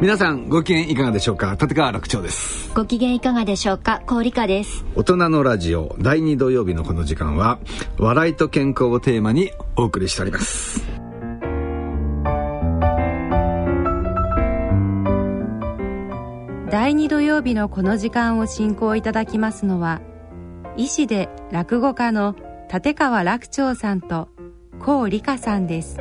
[0.00, 1.58] 皆さんご機嫌いかがでしょうか？
[1.60, 2.72] 立川楽長です。
[2.74, 4.00] ご機嫌いかがでしょうか？
[4.06, 4.86] 氷香です。
[4.94, 7.58] 大人のラジオ第2土曜日のこの時間は
[7.98, 10.82] 笑いと健康をテーマにお送りしております。
[16.70, 20.00] 第2土曜日のこの時間を進行いただきますのは
[20.78, 22.36] 医師で落語家の
[22.72, 24.28] 立川楽長さんと
[24.78, 25.98] 高理香さんです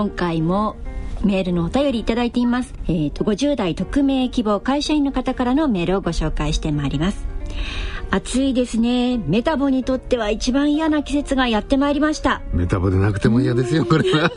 [0.00, 0.76] 今回も
[1.22, 2.72] メールのお便りいただいています。
[2.88, 7.29] えっ、ー、と、50代匿名希望会社員の方からのメールをご紹介してまいります。
[8.12, 9.18] 暑いですね。
[9.18, 12.42] メタボにとっては一番嫌な季節がやってまいりました。
[12.52, 14.30] メタボでなくても嫌ですよこれは。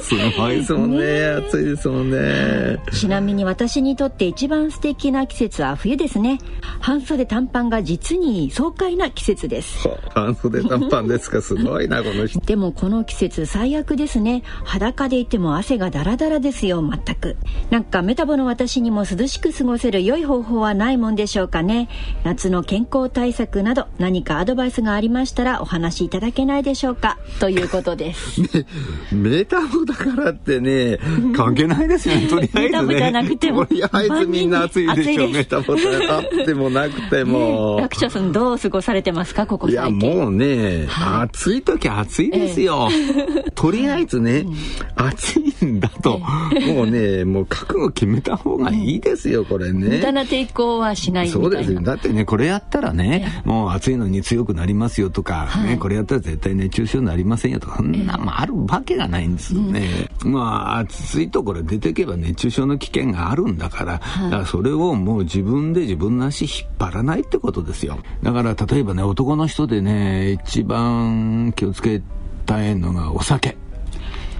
[0.00, 0.98] すごいですもんね。
[0.98, 2.82] ね暑いですもんね。
[2.92, 6.38] ちなみに私にとって一番素敵な季節は冬ですね。
[6.80, 9.88] 半袖短パンが実に爽快な季節です。
[10.12, 11.40] 半袖短パンですか？
[11.40, 12.40] すごいなこの人。
[12.44, 14.42] でもこの季節最悪ですね。
[14.64, 17.36] 裸でいても汗がダラダラですよ全く。
[17.70, 21.88] なんかメタボの私にも涼しく過ごせる良い方法はないもんでしょうかね。
[22.24, 27.18] 夏の健康対策など何かアドバイスがありましたらお話しいただけないでしょうか？
[27.38, 28.40] ということです。
[28.56, 28.66] ね、
[29.12, 30.98] メタボだからってね
[31.36, 32.28] 関係ないですよね。
[32.28, 32.70] とりあえずね。
[32.70, 33.66] メタボじゃなくても。
[33.66, 35.30] とりあえずみんな暑いでしょう。
[35.30, 37.76] メタボであってもなくても。
[37.78, 39.44] 楽長さんどう過ごされてますか？
[39.46, 42.88] ここいやもうね、はい、暑い時暑いですよ。
[42.90, 44.54] ええ、とりあえずね、うん、
[44.96, 46.22] 暑いんだと、
[46.56, 49.88] え、もうねもう覚悟決めた方がいいですよ、これね。
[49.88, 51.82] 無駄な抵抗はしないそうですよ。
[51.82, 60.08] だってねこれやったらねね、もう暑いのに強くなりますよとか、はい、ね、これやったら絶対熱中症になりませんよとか、そんなもあるわけがないんですよね。
[60.24, 67.98] うん、まあ、暑いところ出てけば熱中症の危険があるんだから、はい、だからそれをもう自分で自分の足引っ張らないってことですよ。
[68.22, 72.02] だから例えばね、男の人でね、一番気をつけ
[72.46, 73.56] たいのがお酒。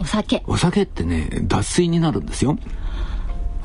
[0.01, 0.43] お酒。
[0.47, 2.57] お酒ってね、脱水になるんですよ。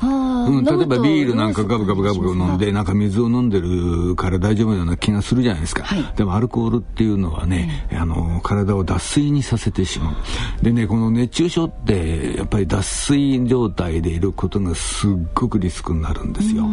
[0.02, 10.64] うん、例えばビールなんかガブガブガブ飲んでなんか水を飲んでるから大丈夫なような気がするじゃないですか、はい、でもアルコールっていうのはね、あの体を脱水にさせてしまう。
[10.64, 16.66] でねこの熱中症ってやっぱり脱水状態でいることがすっごくリスクになるんですよ。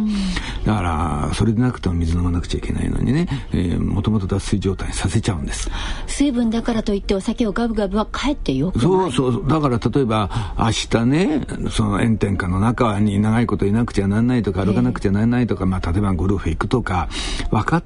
[0.64, 5.70] だからそれでなくても水飲まなくちゃいけないのにね、えー、もともと脱水状態にさせちゃうんです。
[6.06, 8.82] 水分だからといってお酒をガブガブはかえってよくない。
[8.84, 9.48] そうそう。
[9.48, 17.08] だから例えば明日ねその炎天下の中に長いこといなくちゃなんないとか歩かなくちゃならないとか、まあ、例えばゴルフ行くとか
[17.50, 17.84] 分かっ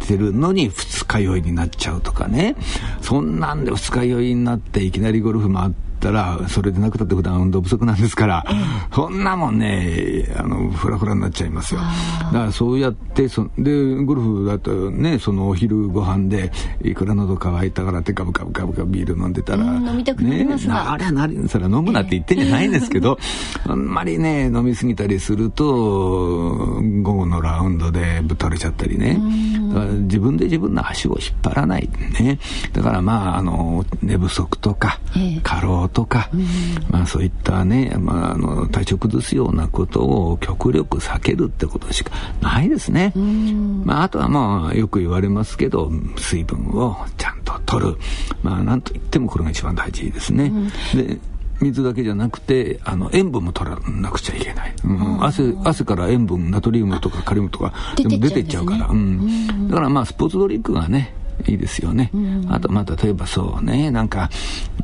[0.00, 2.56] てるのに二日酔いになっちゃうとかね。
[3.00, 8.44] そんなんで二日酔いになっていきなりゴルフ回ってったら、それでなくたって普段運動不足なんですから、
[8.92, 11.80] そんなもんね、あの、ふらふらになっちゃいますよ。
[11.80, 11.86] だ
[12.40, 16.50] からそうやって、そで、ゴルフだとね、そのお昼ご飯で、
[16.82, 23.18] いくら喉乾いたからってガブガブガブガブビール飲んでたら、飲みたくなりますね、あれはなり、それは飲むなって言ってんじゃないんですけど、
[23.66, 29.20] あんまりね、飲みすぎたりすると、午後のラウンドでぶっ倒れちゃったりね、
[30.02, 31.88] 自分で自分の足を引っ張らない。
[32.20, 32.38] ね。
[32.72, 34.98] だからまあ、あの、寝不足とか、
[35.42, 36.30] 過労とか、
[36.90, 43.12] まあそういったね、まあ、あの体調崩すようなことを極力避けるってことしかないですね。
[43.84, 47.96] まああとはまあよく言われますけど水分をちゃんと取る。
[48.42, 50.52] まあなんといってもこれが一番大事ですね。
[50.94, 51.18] で
[51.60, 61.14] 水だけじゃなくてあの塩分も取らなくちゃいけない、うん、汗汗から塩分ナトリウムとかカリウムとかでも出てっちゃうから、うん、だからまあスポーツドリンクがね
[61.46, 62.10] いいですよね。
[62.48, 64.30] あと、まあ、例えばそうね、なんか、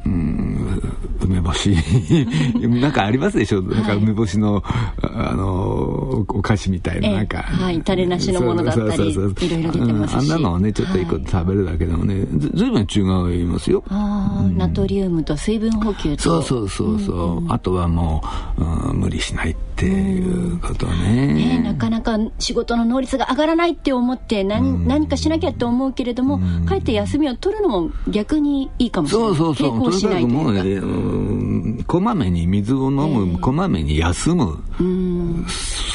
[0.04, 0.82] うん、
[1.20, 1.76] 梅干し。
[2.60, 4.62] なんかありますでしょ、なんか梅干しの、
[5.02, 7.38] あの、お菓子みたいな、なんか。
[7.38, 13.82] はい、種なしのものだったり、いろいろ出てますし、あんなのをね、ちょっと一個食べるだけでもね、ずずいぶん違いますよ。
[13.88, 16.22] ああ、ナトリウムと水分補給と。
[16.22, 17.52] そうそうそうそう。
[17.52, 18.22] あとはも
[18.58, 21.26] う、うん、無理しないっていうことね。
[21.34, 29.28] ねなかなか仕事の能率が上がらないって思って何、何かしなきゃって思うけれども、かえって休みを取るのも逆にいいかもしれない。
[29.36, 29.97] そうそうそう。
[30.00, 34.58] とにかくもうね、こまめに水を飲む、えー、こまめに休む、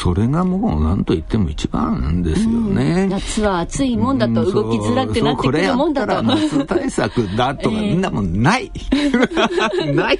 [0.01, 8.71] それがもう何と言っても一番ですよね、夏は暑いもんだと動きづらくなってくるもんだと、うん、夏対策だとか、 みんなもんない。
[9.93, 10.19] ない。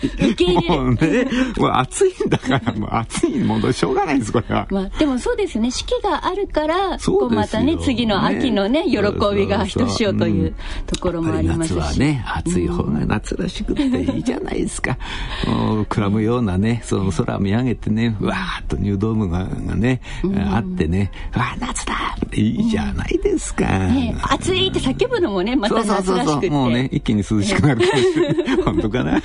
[0.67, 1.27] もうね
[1.57, 5.71] もう暑いんだからもう暑いものしょうがないですこれは、まあ、でもそうですね。
[5.71, 8.99] 四季があるからこうまたね次の秋のね喜
[9.35, 10.55] びがひとしおという
[10.87, 14.97] ところもありますし、夏はね暑い方が夏らしくていいじゃないですか、
[15.47, 21.93] うん、くらむようなねその空見上げてねわーっと入道雲がね、うん、あってねあ夏だ
[22.25, 26.49] っていいじゃないですか、ね、暑いって叫ぶのもねまた夏らしくて。
[26.49, 29.21] もうね一気に涼しくなるかもしれない本当かな？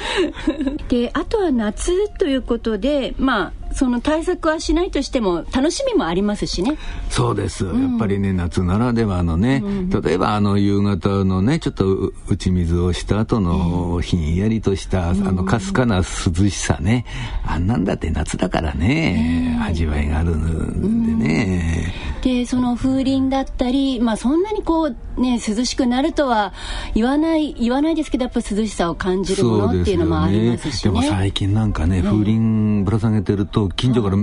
[0.88, 6.76] であとは夏ということでまあその対策はしないとしても楽しみもありますしね。
[7.10, 17.04] そうです、うん、やっぱりね夏ならではのね、うん、例えばあの夕方のねちょっと打ち水をした後のひんやりとした、うん、あのかすかな涼しさね。
[17.46, 26.52] あんなんだって夏だからね、味わいがあるんでね、でその風鈴だったりまあそんなにこうね涼しくなるとは
[26.94, 30.90] 言わない言わないですけどやっぱ涼しさを感じるものっていうのもありますしね。
[30.92, 32.02] でも最近なんかね。
[32.02, 34.16] 風鈴ぶら下げてるとと近所から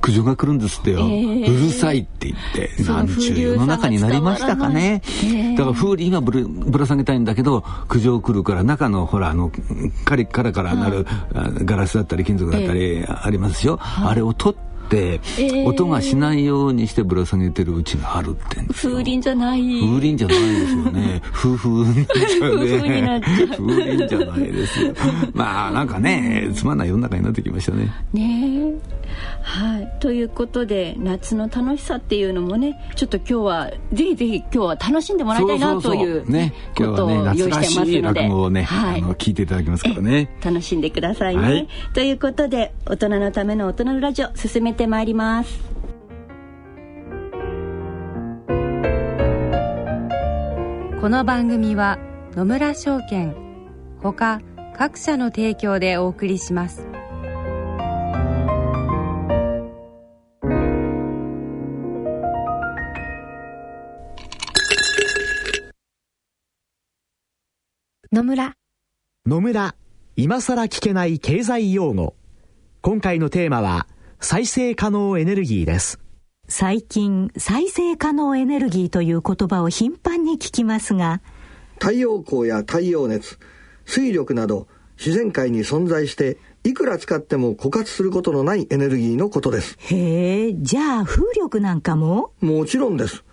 [0.00, 9.50] 苦情が来るんですってよ、えー、うるさいって言ってなんちゅう世の中になりましたかね、えー、だから風鈴はぶるぶら下げたいんだけど苦情来るから中のほらあの
[10.04, 11.06] カリカラからなる、
[11.64, 14.69] ガラスだったり金属だったりありますよ、あれを取って、
[15.66, 19.80] 音がしないようにしてぶら下げてるうちがあるって風鈴じゃない。
[19.80, 21.22] 風鈴じゃないですよね。
[21.28, 23.20] 夫婦になっちゃうね。
[23.56, 24.94] 風鈴じゃないですよ。
[25.32, 27.92] まあなんかねつまんない世の中になってきましたね。
[28.12, 28.72] ね
[29.42, 30.00] はい。
[30.00, 40.30] ということで夏の楽しさっていうのもねちょっと今日はぜひぜひ今日は楽しんでもらいたいなというねことを用意してますので、ね、落語をね、はい、あの聞いていただきますからね。
[40.42, 45.60] 楽しんでくださいね、はい、ということで大人のための大人のラジオ進めてまいります。
[51.00, 51.98] この番組は
[52.36, 53.34] 野村証券
[54.02, 54.42] ほか
[54.76, 56.99] 各社の提供でお送りします。
[68.20, 68.52] 野村。
[69.24, 69.74] 野村
[70.14, 72.14] 今さら聞けない経済用語。
[72.82, 73.86] 今回のテーマは
[74.20, 75.98] 再生可能エネルギーです。
[76.46, 81.22] 最近再生可能エネルギーという言葉を頻繁に聞きますが
[81.78, 83.38] 太陽光や太陽熱
[83.86, 84.68] 水力など
[84.98, 89.78] 自然界に存在していくら使っても枯渇することのないエネルギーのことです。
[89.78, 92.32] へえじゃあ風力なんかも？
[92.42, 93.24] もちろんです。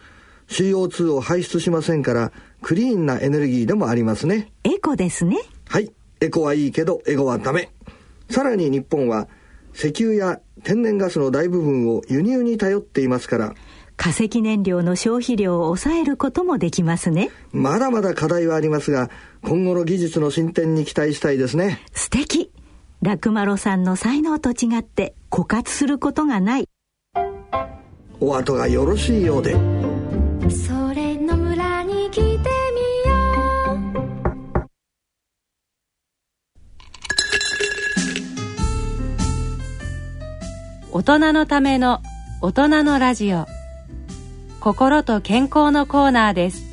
[0.48, 2.32] CO2 を排出しませんから
[2.62, 4.52] クリーンなエネルギーでもありますね。
[4.64, 5.38] エコですね。
[5.68, 5.92] はい。
[6.20, 7.70] エコはいいけどエゴはダメ。
[8.30, 9.28] さらに日本は
[9.74, 13.54] 石油や天然ガスの大部分を輸入に頼っていますから。
[13.96, 17.30] 化石燃料の消費量を抑えることもできますね。
[17.52, 19.10] まだまだ課題はありますが
[19.42, 21.82] 今後の技術の進展に期待したいですね。
[21.94, 22.52] 素敵。
[23.02, 26.70] ラクマロさんの才能と違って枯渇することがない。
[28.20, 29.56] お後がよろしいようで
[40.98, 42.02] 大人のための
[42.42, 43.46] 大人のラジオ。
[44.60, 46.64] 心と健康のコーナーです。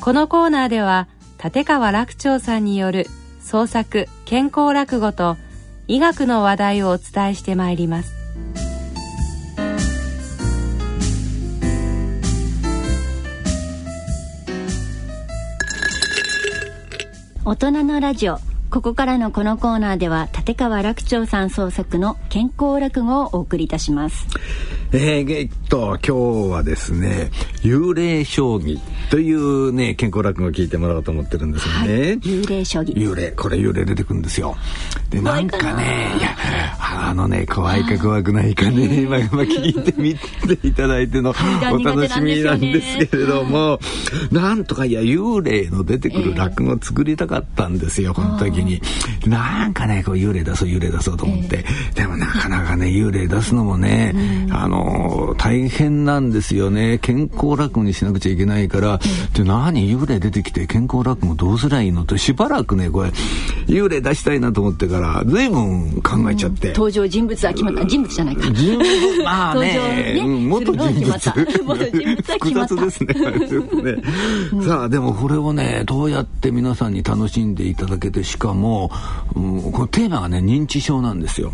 [0.00, 1.06] このコーナーでは
[1.44, 3.06] 立川楽長さんによる
[3.42, 5.36] 創作健康落語と
[5.86, 8.14] 医学の話題をお伝えしてまいります。
[17.44, 18.38] 大人のラジオ。
[18.72, 24.26] ここからのこのコーナーでは立川楽長さん創作の健康落語をお送りいたします。
[24.92, 32.94] えー、えっと今日はですね幽霊将棋というね健康落語を聞いてもらおうと思ってるんですよね、はい、幽霊将棋。
[32.94, 34.56] 幽霊これ幽霊出てくるんですよ。
[35.10, 36.34] でなんかねいや
[36.94, 39.02] あのね怖いか怖くないかね。
[39.02, 43.78] 今、ま聞いてみていただいてのお楽しみなんですけれども、
[44.30, 48.80] なんとかいや幽霊の出てくる落語を作りたかったんですよ、この時に。
[49.26, 54.14] なんかねこう幽霊出そう幽霊出そうと思って、でもなかなかね幽霊出すのもね、
[54.50, 56.98] あの大変なんですよね。
[56.98, 59.00] 健康落語にしなくちゃいけないから、
[59.34, 63.10] で何幽霊出てきて健康落語どうすりゃいいのとしばらくねこれ
[63.66, 67.86] 幽霊出したいなと思ってから随分考えちゃって、登場人物は決まった。
[67.86, 68.50] 人物じゃないか。
[68.50, 68.84] 人物？
[69.22, 70.14] まあね。
[70.14, 70.22] ね。
[70.24, 70.90] うん元人物。
[70.90, 71.78] するのは決まった。
[71.78, 74.02] 元人物は決まったね。
[74.66, 78.90] さあでもこれをねどうやって皆さんに楽しんでいただけてしかも、
[79.34, 81.52] うん、このテーマがね認知症なんですよ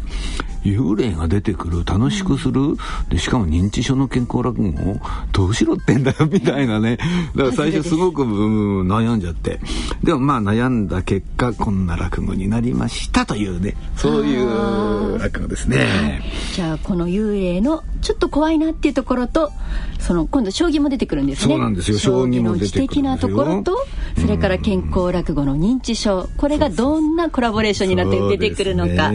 [0.64, 2.76] 幽霊が出てくる楽しくする、
[3.08, 5.00] でしかも認知症の健康落語を
[5.32, 6.98] どうしろってんだよみたいなね。
[7.34, 9.60] だから最初すごく、うん悩んじゃって。
[10.02, 13.74] でもまあ悩んだ結果こんな落語になりましたというね。
[13.96, 16.22] そういう落語ですね。
[16.54, 19.50] じゃあこの幽霊のちょっと怖いなっていうところと
[19.98, 21.54] その今度将棋も出てくるんですね。
[21.54, 21.98] そうなんですよ。
[21.98, 23.86] 将棋も出てくるなところと
[24.20, 26.28] それから健康落語の認知症。
[26.36, 29.14] これがどんなコラボレーションになって出てくるのか、はい、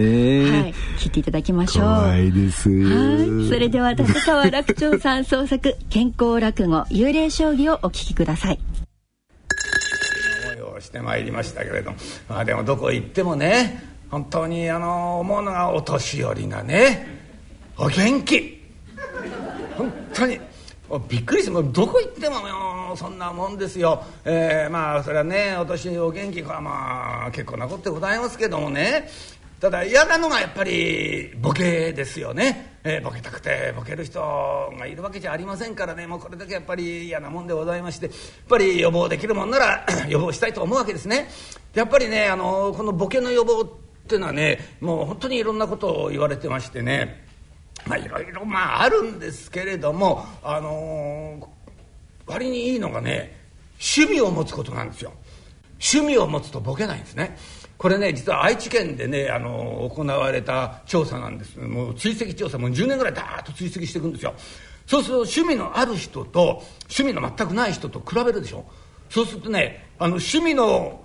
[0.97, 1.85] 聞いていただきましょう。
[1.85, 2.69] 怖いです。
[2.69, 3.49] よはい。
[3.49, 8.59] それでは立川楽長さん創作健康落語幽霊将棋をお聞きください。
[10.53, 11.97] 思いをしてまいりましたけれども、
[12.29, 17.07] まあ、でもどこ行ってもね本当にあの思うのがお年寄りがね
[17.77, 18.61] お元気。
[19.77, 20.39] 本当に。
[21.09, 29.09] びっくりしてもうどこ行ってもそんなもんですよ、えーまあそれはねお年お元気はまあ結構なことでございますけどもね
[29.63, 34.19] ただ嫌なのがやっぱりボケですよね、えーボケたくてボケる人
[34.77, 38.15] がいるわけじゃありませんからねもうこれだけやっぱり嫌なもんでございましてやっ
[38.49, 41.29] ぱり予防できるもんなら 予防したいと思うわけですね。
[41.75, 47.25] やっぱりねあのこのボケの予防っていうのはねもう本当にいろんなことを言われてましてね
[47.85, 51.49] まあいろいろまああるんですけれどもあの
[52.25, 53.39] 割にいいのがね
[53.79, 55.13] 趣味を持つことなんですよ。
[55.79, 57.37] 趣味を持つとボケないんですね。
[57.83, 61.59] これね実は愛知県でねあの行われた調査なんです。
[61.59, 64.33] もう追跡調査もう10年ぐらいダーッと追跡していくんですよ。
[64.87, 68.63] そうすると趣味のある人と趣味の全くない人と比べるでしょ。
[69.09, 71.01] そうするとねあの趣味の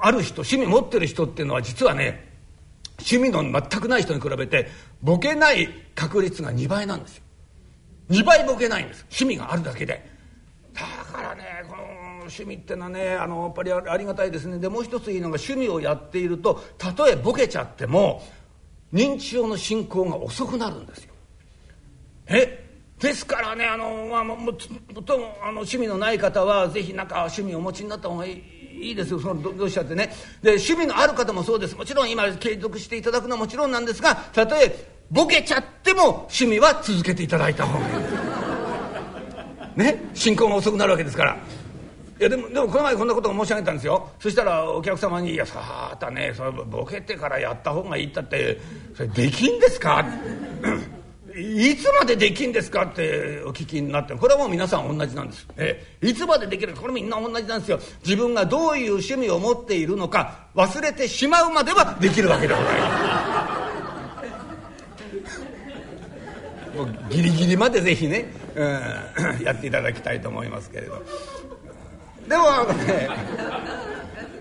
[0.00, 2.28] ある人趣味持ってる人っていうのは実はね
[2.98, 4.66] 趣味の全くない人に比べて
[5.04, 7.22] ボケない確率が2倍なんですよ。
[8.10, 9.06] 2倍ボケないんです。
[9.10, 10.10] 趣味があるだけで。
[10.74, 11.59] だからね
[12.30, 18.22] 趣味ってのはねあのやっぱりありがたいですねでもう一ついいのが趣味をやっているとたとえボケちゃっても
[18.92, 21.12] 認知症の進行が遅くなるんですよ。
[22.26, 22.66] え？
[22.98, 28.60] ですからねあの、まあ、もももともあの趣味のない方はぜひなんか趣味をお持ちになった方がいい。
[28.80, 30.10] いいですよそのどどうしちゃってね
[30.42, 37.94] で趣味のある方もそうですもちろん今継続していただくのはもちろんなんですがたとえボケちゃっても趣味は続けていただいた方がいい
[39.76, 40.10] ね？
[40.14, 41.36] 進行が遅くなるわけですから。
[42.22, 44.10] やでもでもこの前こんなことを申し上げたんですよ。
[44.18, 48.58] そしたらお客様に「いやさあたねそれボケてからやった方がいいったって
[48.94, 50.04] それできんですか?
[51.34, 57.78] 」いつまでできんですかってお聞きになってこれはもう皆さん同じなんです、えいつまでできるこれみんな同じなんですよ。
[58.04, 62.80] 自分がどういう趣味を持っているのか忘れてしまうまではできるわけでござい。
[62.80, 63.56] ま
[66.74, 71.02] すもうギリギリまでぜひね、うん、 やっていただきたいと思いますけれど。
[72.30, 73.08] でもあのね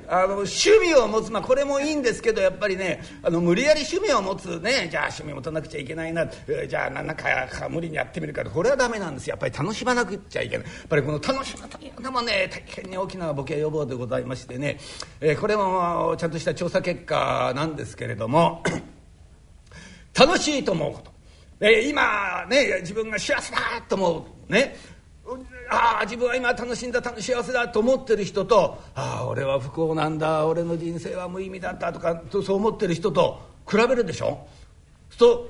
[0.07, 10.67] あの趣味を持つまあこれもいいんですけどやっぱりねあの無理やり趣味を持つねじゃあ趣味持たなくちゃいけないなえーじゃあ何かか無理にやってみるからこれはダメなんですやっぱり楽しまなくちゃいけない。
[10.67, 14.79] やっぱりこの楽しむというのもね大変に大きなボケ予防でございましてね、
[15.19, 18.63] えーこれもちゃんとした調査結果なんですけれども
[20.13, 21.11] 楽しいと思うこと、
[21.59, 24.75] えー今ね自分が幸せだと思うね。
[25.71, 34.47] ああ自分は今楽しんだ幸せだと思ってる人とああ俺は不幸なんだ俺の人生は無意味だったとかそう思ってる人と比べるでしょ？
[35.11, 35.49] そう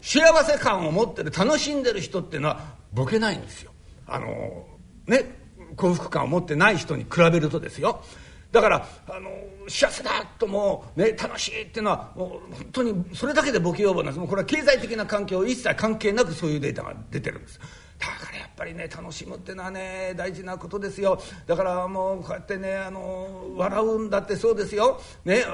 [0.00, 2.60] 幸せ感を持ってる楽しんでる人っていうのは
[2.94, 3.72] ボケないんですよ。
[4.06, 4.66] あの
[5.06, 5.36] ね
[5.76, 8.02] 幸福感を持ってない人に比べるとですよ。
[8.50, 9.28] だからあの
[9.68, 17.60] 幸せだともう、ね、楽しいっていうのはもう本当にそれだけでボケ予防なんですもうこれは経済的な環境一切関係なくそういうデータが出てるんです。
[17.98, 25.44] だからやっぱりね楽しむっていうのはね大事なことですよだからもうこうやってねあの笑うんだってそうですよ、ね、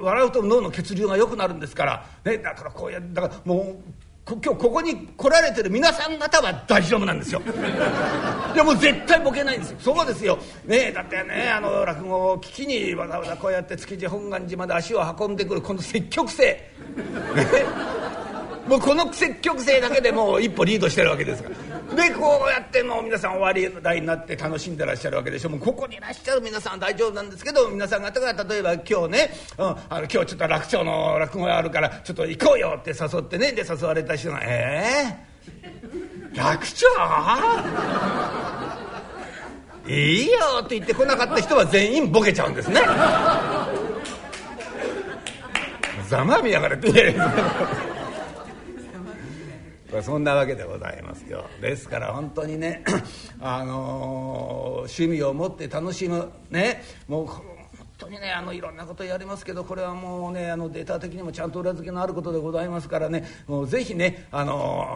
[0.00, 3.76] 笑うと脳の血流が良くなるんですから、ね、だからこうやだからもう
[4.26, 7.42] 今日ここに来られてる皆さん方は大丈夫なんですよ。
[8.54, 9.78] でも絶対ボケないんですよ。
[9.80, 10.38] そうですよ。
[10.66, 16.44] ねだってねあの落語を聞きにわざわざこうやって築地本願寺まで足を運んでくるこの積極性。
[16.44, 16.70] ね
[18.68, 21.56] もうこの積極性だけでもう一歩リードしてるわけですから。
[21.96, 25.50] でこうやってもう皆さん終わり台になって楽しんでらっしゃるわけでしょ。
[25.50, 35.18] もうここにいらっしゃる皆さん大丈夫なんですけど皆さん方が例えば今日ね、うん、あの今日ちょっと楽長の落語があるからちょっと行こうよって誘ってねで誘われた人が「え
[35.62, 36.86] えー、楽長
[39.88, 42.80] いいよ」って言ってこなかった人は全員ボケちゃうんですね。
[46.08, 47.14] ざまみやがれって。
[50.02, 51.44] そんなわけでございますよ。
[51.60, 52.84] ですから本当にね
[53.40, 57.42] あのー、趣味を持って楽しむねもう本
[57.98, 64.86] 当にねあのいろんなことやりますけどこれはもうねあのデータ的にもちゃんと裏付けのあることでございますからねもうぜひねあの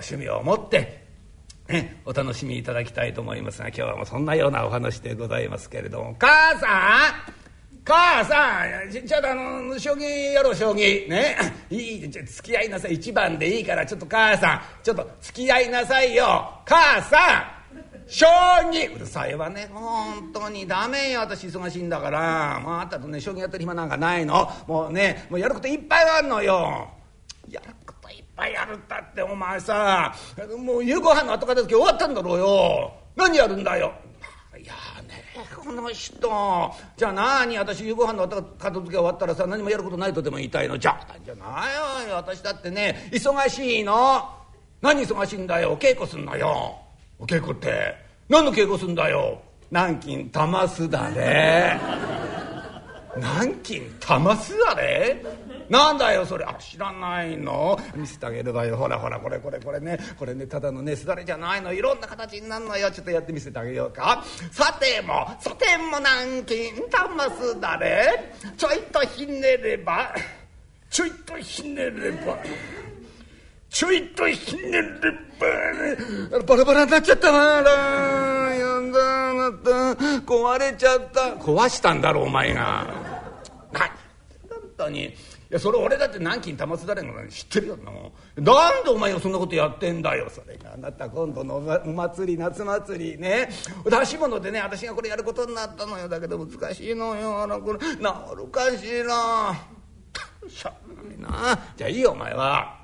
[0.00, 1.08] ー、趣味を持って
[1.68, 6.66] ね、お楽しみいただきたいと思いますが今日はもうそんなようなお話でございますけれども母さ
[7.36, 7.39] ん
[7.84, 11.08] 母さんちょっとあの将棋やろう将棋。
[11.08, 11.36] ね。
[11.70, 16.50] いい付き合いなさい一番でいいからちょっと母さんちょっと付き合いなさいよ。
[16.66, 17.60] 母さん
[18.06, 18.26] 将
[18.70, 18.94] 棋。
[18.94, 21.20] うるさいわね本当にダメよ。
[21.20, 22.60] 私忙しいんだから。
[22.60, 24.50] もうあったとね将棋やってる暇なんかないの。
[24.66, 26.88] もうねもうやることいっぱいあるのよ。
[27.48, 30.14] やることいっぱいあるったってお前さ
[30.58, 32.92] もう夕ご飯の後片付け終わったんだろうよ。
[33.16, 33.92] 何やるんだよ。
[34.62, 34.74] いや
[35.56, 36.74] この人。
[36.96, 40.78] じゃあ何私夕ご飯の片付け終わったらさ何もやることないとでも言いたいの？
[40.78, 41.46] じゃじゃな
[42.04, 42.16] いよ。
[42.16, 44.28] 私だってね忙しいの。
[44.82, 45.72] 何忙しいんだよ？
[45.72, 46.76] お稽古すんのよ。
[47.18, 47.94] お稽古って。
[48.28, 49.40] 何の稽古すんだよ？
[49.70, 51.78] 南京玉すだれ。
[53.16, 55.22] 南京玉すだれ？
[55.70, 56.44] なんだよそれ。
[56.44, 57.78] あ知らないの。
[57.94, 58.76] 見せてあげるわよ。
[58.76, 59.98] ほらほらこれこれこれね。
[60.18, 61.72] これねただのねすだれじゃないの。
[61.72, 62.90] いろんな形になるのよ。
[62.90, 64.24] ちょっとやって見せてあげようか。
[64.50, 68.34] さてもさても南京玉すだれ。
[68.56, 70.12] ちょいとひねれば
[70.90, 72.36] ちょいとひねれば
[73.68, 74.82] ちょいとひねれ
[76.32, 76.42] ば。
[76.46, 77.38] バラバラになっちゃったな
[78.52, 79.70] やんだなた。
[80.26, 81.20] 壊れちゃった。
[81.36, 82.92] 壊したんだろお前が。
[83.72, 83.90] はい。
[84.48, 85.14] 本当に。
[85.50, 87.76] やそれ俺だって南京玉すだれの知ってるよ。
[87.76, 87.90] な
[88.42, 90.30] なんでお前がそんなことやってんだよ。
[90.30, 93.48] それがあなた今度のお祭り夏祭りね。
[93.84, 96.08] 出し物でね私がこれやることになったのよ。
[96.08, 97.42] だけど難しいのよ。
[97.42, 99.54] あのこれ治るかしら。
[100.48, 101.58] しゃあないな。
[101.76, 102.78] じゃあいいよお前は。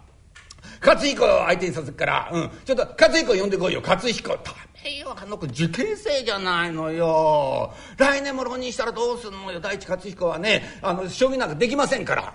[0.84, 3.80] 勝彦を相手にさせっから、うん、ちょっと勝彦呼んでこいよ。
[3.80, 4.30] 勝彦。
[4.30, 4.38] ダ
[4.84, 5.16] メよ。
[5.16, 7.72] あの子受験生じゃないのよ。
[7.96, 9.60] 来年も浪人したらどうすんのよ。
[9.60, 12.34] 第一勝彦はねあの将棋なんかできませんから。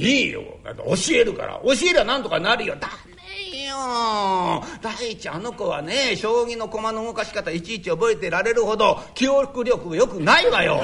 [0.00, 0.42] いいよ。
[0.64, 1.60] 教えるから。
[1.64, 2.74] 教えりゃなんとかなるよ。
[2.80, 4.64] ダメよ。
[4.80, 10.80] 第一あの子はね将棋の駒の動かし方いちいち覚えてられるほど記憶力もよくないわよ。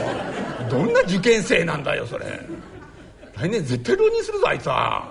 [0.71, 2.41] どんな受験生なんだよそれ。
[3.37, 5.11] 来年絶対浪人するぞあいつは。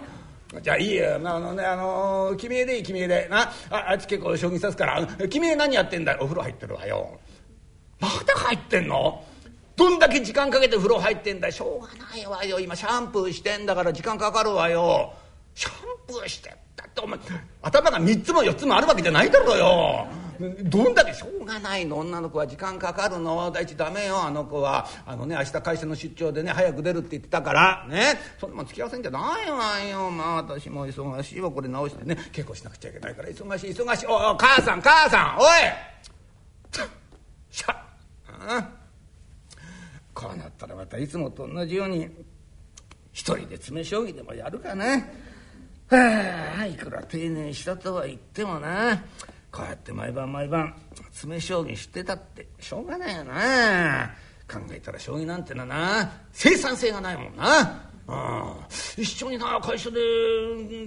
[0.61, 1.15] じゃあいいよ。
[1.15, 3.27] あのねあのー、君でいい君で。
[3.29, 5.05] なああいつ結構将棋指すから。
[5.27, 7.19] 君へ何やってんだよお風呂入ってるわよ。
[7.99, 9.23] まだ入ってんの？
[9.75, 12.59] どんだけ時間かけて風呂入ってんだしょうがないわよ。
[12.59, 15.13] 今シャンプーしてんだから時間かかるわよ。
[15.53, 15.73] シャン
[16.07, 17.19] プーしてだってお前
[17.61, 20.07] 頭が3つも4つもあるわけじゃないだろうよ。
[20.63, 21.99] どんだけしょうがないの。
[21.99, 23.49] 女の子は時間かかるの。
[23.51, 24.21] 第一ダメよ。
[24.21, 27.85] あの子はあのね明日会社の出張でね早く出るって言ってたから。
[27.89, 28.19] ね。
[28.39, 30.11] そんなもん付き合わせんじゃないわよ。
[30.11, 31.51] まあ私も忙しいわ。
[31.51, 32.17] これ直してね。
[32.33, 33.29] 稽古しなくちゃいけないから。
[33.29, 34.05] 忙しい忙しい。
[34.07, 35.45] おお母さん母さんおい。
[37.49, 37.71] しゃ
[38.49, 38.84] あ
[40.15, 42.09] こうなったらまたいつもと同じように
[43.11, 44.85] 一人で詰将棋でもやるかな。
[45.87, 49.03] はあいくら丁寧したとは言ってもな
[49.51, 50.73] こうやって毎晩毎晩
[51.11, 54.11] 詰将棋知ってたってしょうがないよな
[54.51, 57.43] 考えたら将棋なんてのはな生産性がないもんな。
[58.07, 59.99] ああ一緒にな会社で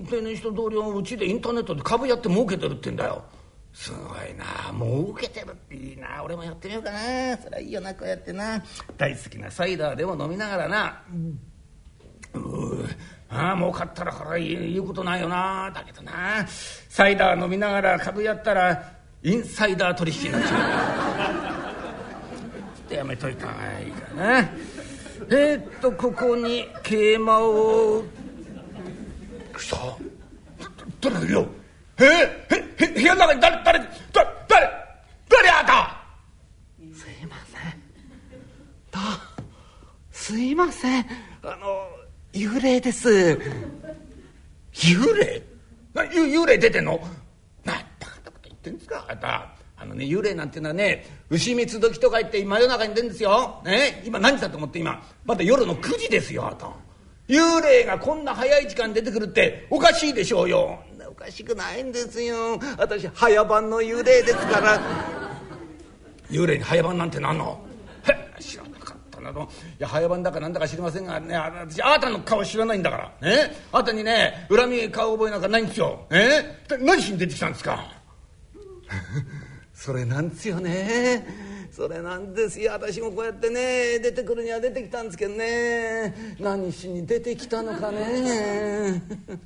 [0.09, 3.25] 定年した同僚うちでインターネットで株やって儲けてるってんだよ。
[3.79, 4.75] すごいな。
[4.77, 6.21] 儲けてるっていいな。
[6.25, 6.99] 俺もやってみようかな。
[7.37, 8.61] そりゃいいよなこうやってな。
[8.97, 11.03] 大好きなサイダーでも飲みながらな。
[11.13, 11.39] うん
[13.31, 15.71] ああ儲かったらこれ言うことないよな。
[15.73, 16.45] だけどな。
[16.89, 21.75] サイダー飲みながら株やったらインサイダー取引になっちゃ
[22.81, 22.83] う。
[22.83, 24.41] ってやめといた方がいいかな。
[24.41, 28.03] えー、っとここに桂馬を。
[29.57, 29.97] さあ
[31.01, 31.47] 誰だよ。
[32.01, 33.89] ええ部屋の中に誰誰誰
[34.49, 34.69] 誰
[35.29, 35.99] 誰あた？
[36.95, 37.73] すいません。
[38.91, 38.99] と
[40.13, 41.07] すいません。
[41.43, 41.89] あの
[42.33, 43.39] 幽霊です。
[44.73, 45.43] 幽霊？
[45.93, 47.01] な幽霊出てんの？
[47.65, 49.49] なんだかったこと言ってんですかあた。
[49.77, 55.03] あのね幽霊なんてのはね牛蜜時とか言って真夜中に出るんですよ、ね、今何時だと思って今？
[55.25, 56.69] まだ夜の9時ですよあた。
[57.29, 60.83] 幽霊がこんな早い時間出てくるっておかしいでしょうよ
[61.19, 62.59] かしくないんですよ。
[62.79, 64.81] 私早番の幽霊ですから。
[66.31, 67.61] 幽霊に早番なんてなんの？
[68.37, 69.41] へ知らなかったなと。
[69.41, 69.45] い
[69.79, 73.29] や早番だかなんだか知りませんがね私あなたの顔知らないんだから。
[73.29, 73.53] ね？
[73.73, 76.07] あなたにね恨み顔覚えなんかないんですよ。
[76.11, 77.93] え何しに出てきたんですか？
[79.75, 81.27] それなんですよね
[81.79, 82.73] それなんですよ。
[82.73, 86.37] 私もこうやってね出てくるには出てきたんですけどね。
[86.41, 89.01] 何しに出てきたのかね。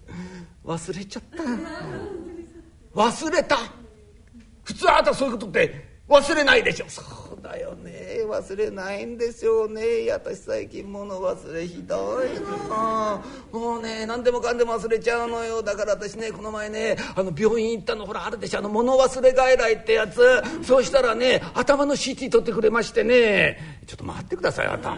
[0.64, 1.42] 忘れちゃった。
[2.98, 3.58] 忘れた。
[4.64, 6.86] 普通あなたそういうことって忘れないでしょ。
[6.88, 7.04] そう
[7.42, 8.20] だよね。
[8.26, 9.82] 忘れないんでしょうね。
[10.10, 12.28] 私最近物忘れひどい
[12.68, 13.22] な。
[13.52, 15.62] もうね何でもかんでも忘れちゃうのよ。
[15.62, 18.58] だから私ねこの前ねあの病院行ったのほらあるでしょ。
[18.58, 20.20] あの物忘れ外来ってやつ。
[20.62, 23.82] そうしたらね頭の CT 取ってくれましてね。
[23.86, 24.96] ちょっと待ってくださいあなた。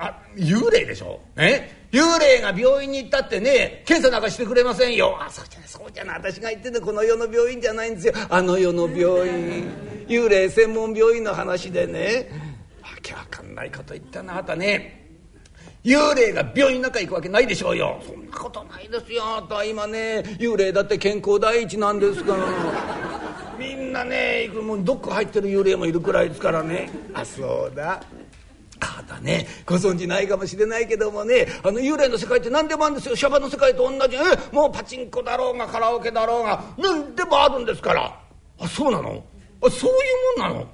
[0.00, 1.20] あ幽霊でしょ？
[1.36, 1.77] ね？
[1.90, 5.16] 幽霊が病院に行ったってね検査なんかしてくれませんよ。
[5.20, 6.18] あそうじゃないそうじゃない。
[6.18, 8.14] 私が言ってるこの世の病院じゃないんですよ。
[8.28, 9.70] あの世の病院。
[10.06, 12.30] 幽霊専門病院の話でね。
[12.82, 15.06] わけわかんないこと言ったなあなたね。
[15.84, 18.02] 幽霊が病院の中行くわけないでしょうよ。
[18.06, 19.22] そんなことないですよ。
[19.24, 22.46] あなた今ね幽霊だって健康第一なんですから。
[23.58, 26.90] みんなね行くもうどっか入ってる幽霊もいるくらいですからね。
[27.14, 28.02] あそうだ。
[28.80, 29.46] あなたね。
[29.66, 31.46] ご存じないかもしれないけどもね。
[31.62, 33.16] あの幽霊の世界って何でもあるんですよ。
[33.16, 34.16] シャバの世界と同じ。
[34.16, 34.20] え
[34.54, 38.20] もうパチンコだろうがカラオケだろうが何でもあるんですから。
[38.60, 39.24] あそうなの？
[39.62, 39.94] あそうい
[40.36, 40.60] うもんなの？
[40.62, 40.66] へ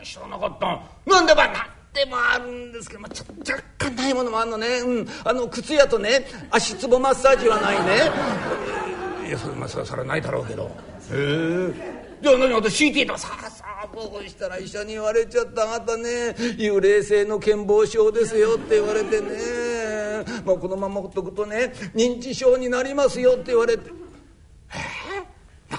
[0.00, 0.80] え知らなかった。
[1.06, 1.52] 何でも何
[1.92, 9.28] でもあるんですけど、まあ、ちょ若干ないものもあるのね、うん、あの靴屋とね足つぼマッサージはないね。
[9.28, 10.64] いやそれ,、まあ、それそれないだろうけど。
[10.64, 10.70] へ
[11.12, 11.72] え。
[12.22, 12.52] じゃあ何？
[12.54, 13.50] 私 CT とさあ
[13.92, 15.64] こうしたら医者に言われちゃった。
[15.64, 20.24] あなたね幽霊性の健忘症ですよって言われてね。
[20.44, 23.90] もうこのままほっとくとね認知症になりますよって言われて。
[25.70, 25.74] え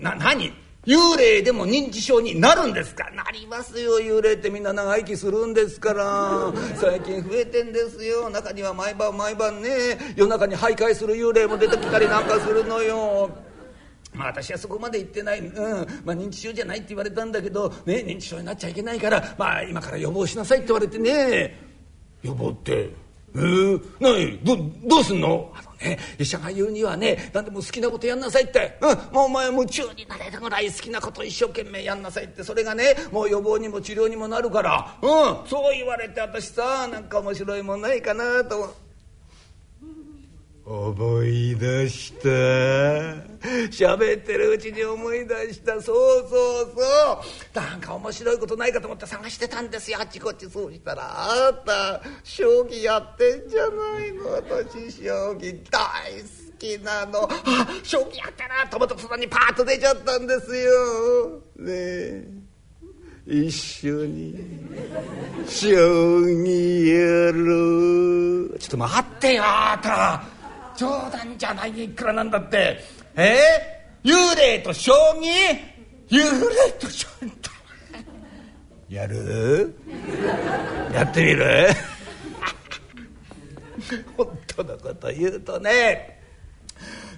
[0.00, 0.52] ー、な何？
[0.84, 3.08] 幽霊でも認知症になるんですか？
[3.10, 6.52] なりますよ幽霊ってみんな長生きするんですから。
[6.74, 8.28] 最近増えてんですよ。
[8.30, 9.68] 中には毎晩毎晩ね
[10.16, 13.30] 夜中に徘徊する幽霊も出てきたりなんかするのよ。
[14.14, 15.86] まあ私はそこまで言ってない、うん。
[16.04, 21.58] まあ、認知症じゃないって言われたんだけど、ね、認知症になっちゃいけないから、まあ、今から予防しなさいって言われてね。
[22.22, 22.90] 予防って？
[23.34, 23.38] え？
[23.38, 24.38] ー、何？
[24.44, 25.50] どどうすんの？
[25.54, 32.44] あのね医者が言うにはね何でも好きなことやんなさいって、うん、もうお前夢中になれるぐらい好きなこと一生懸命やんなさいって。
[32.44, 38.76] それがねもう予防にも治療にもなるから、うん、そう言われて私さなんか面白いもんないかなと
[40.72, 41.12] 思。
[41.52, 42.28] い出した
[43.70, 45.80] 喋ってるうちに思い出した。
[45.80, 47.60] そうそうそう。
[47.60, 49.98] なんか面白いことないかと思って探してたんですよ。
[50.00, 51.02] あっちこっちそうしたら。
[51.04, 52.00] あんた。
[52.22, 54.92] 将棋やってんじゃないの私。
[54.92, 55.80] 将棋大
[56.20, 57.24] 好きなの。
[57.24, 61.40] あ将棋やってなと思ってそにパーッと出ちゃったんですよ。
[61.56, 62.28] ねえ。
[63.26, 64.34] 一緒に。
[65.48, 70.31] 将棋やろうちょっと待ってよあんた。
[70.76, 72.80] 冗談じゃないいくらなんだって。
[73.16, 73.36] え？
[74.04, 75.26] ー、幽霊と将棋？
[76.08, 77.32] 幽霊と将棋。
[78.88, 79.74] やる？
[80.92, 81.68] やってみる？
[84.16, 86.21] 本当のこと言うとね。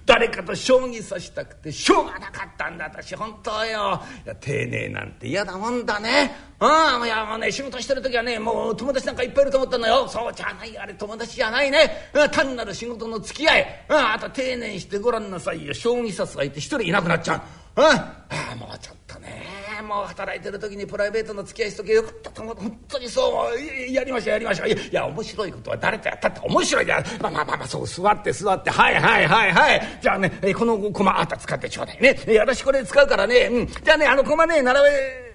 [0.06, 4.02] 誰かと将棋さしたくてしょうがなかったんだ私本当よ。
[4.24, 6.30] いや丁寧なんて嫌だもんだね。
[6.60, 10.06] うんいやもうね仕事してる時はねもう友達なんかいっぱいいると思ったのよ。
[10.06, 15.72] そうじゃないあれ友達じゃないね、うん、単なる仕事の付き合い、うん、あと丁寧にしてごらんなさいよ。
[15.72, 17.42] 将棋さす相手一人いなくなっちゃ
[17.76, 17.80] う。
[17.80, 19.63] うん、ああもうちょっとね。
[19.84, 29.98] もう働いてる時にプライベートの付き合いしとけよかったと思う本当にそうやりましょうやりましょういや面白いことは誰とやったって面白いじゃまあまあまあまあそう座って座ってはいはいはいはい。
[30.02, 32.16] じゃあねこの駒あんた使ってちょうだいね。
[32.38, 35.34] 私これ使うからね、うん、じゃあねあの駒ね並べ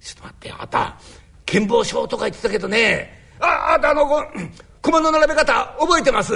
[0.00, 0.98] ちょっと待ってよあんた。
[1.44, 3.10] 健忘症とか言ってたけどね。
[3.40, 4.06] ああんたあの
[4.82, 6.32] 駒の並べ方覚えてます？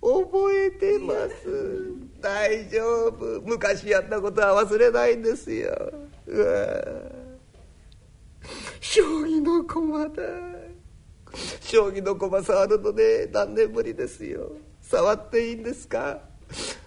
[0.00, 2.03] 覚えてます。
[2.24, 3.42] 大丈夫。
[3.44, 5.92] 昔やったことは忘れないんですよ。
[6.26, 6.82] うわ。
[8.80, 10.22] 将棋の駒だ。
[11.60, 13.26] 将棋の駒触るのね。
[13.30, 14.52] 何年ぶりですよ。
[14.80, 16.18] 触っていいんですか？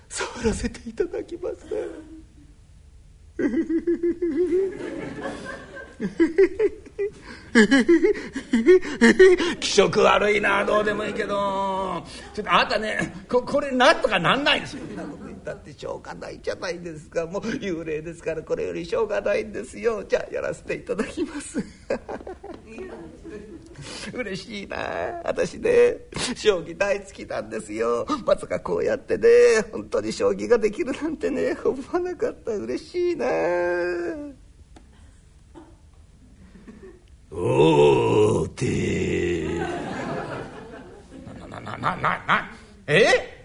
[0.09, 1.67] 触らせていただきます。
[9.59, 10.65] 気色悪いな。
[10.65, 12.03] どうでもいいけど。
[12.33, 14.83] ちょっとあなたねここれなんとかなんないですよ。
[15.47, 17.25] ったってしょうがないじゃないですか。
[17.25, 20.03] もう幽霊ですからこれよりしょうがないんですよ。
[20.03, 21.63] じゃあやらせていただきます。
[24.13, 25.21] 嬉しいな。
[25.23, 25.95] 私ね
[26.35, 28.05] 将棋大好きなんですよ。
[28.25, 29.27] まさかこうやってね
[29.71, 32.51] 本当に将棋ができるなんてね思わなかった。
[32.51, 33.27] 嬉しいな。
[37.29, 39.47] おーて
[41.39, 42.49] なななななな
[42.87, 43.37] え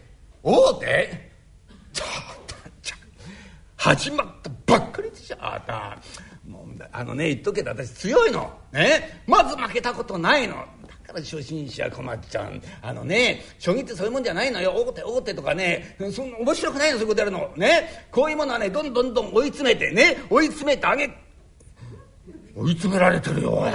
[0.43, 1.33] 大手
[1.93, 2.07] ちょっ
[2.47, 2.97] とちょ
[3.95, 5.99] 始まったばっかりでしょあな。
[6.79, 8.51] たあのね言っとけど私強いの。
[8.73, 9.23] ね。
[9.27, 10.55] まず負けたことないの。
[11.07, 12.61] だから初心者困っちゃう。
[12.81, 14.73] あのね将棋ってそういうもんじゃないのよ。
[14.73, 17.53] 大手大手とかねそんな面白くないのそういうことやるの。
[17.57, 18.07] ね。
[18.11, 20.17] こういうものはねどんどんどん追い詰めてね。
[20.31, 21.11] 追い詰めてあげ
[22.57, 23.71] 追い詰められてるよおい。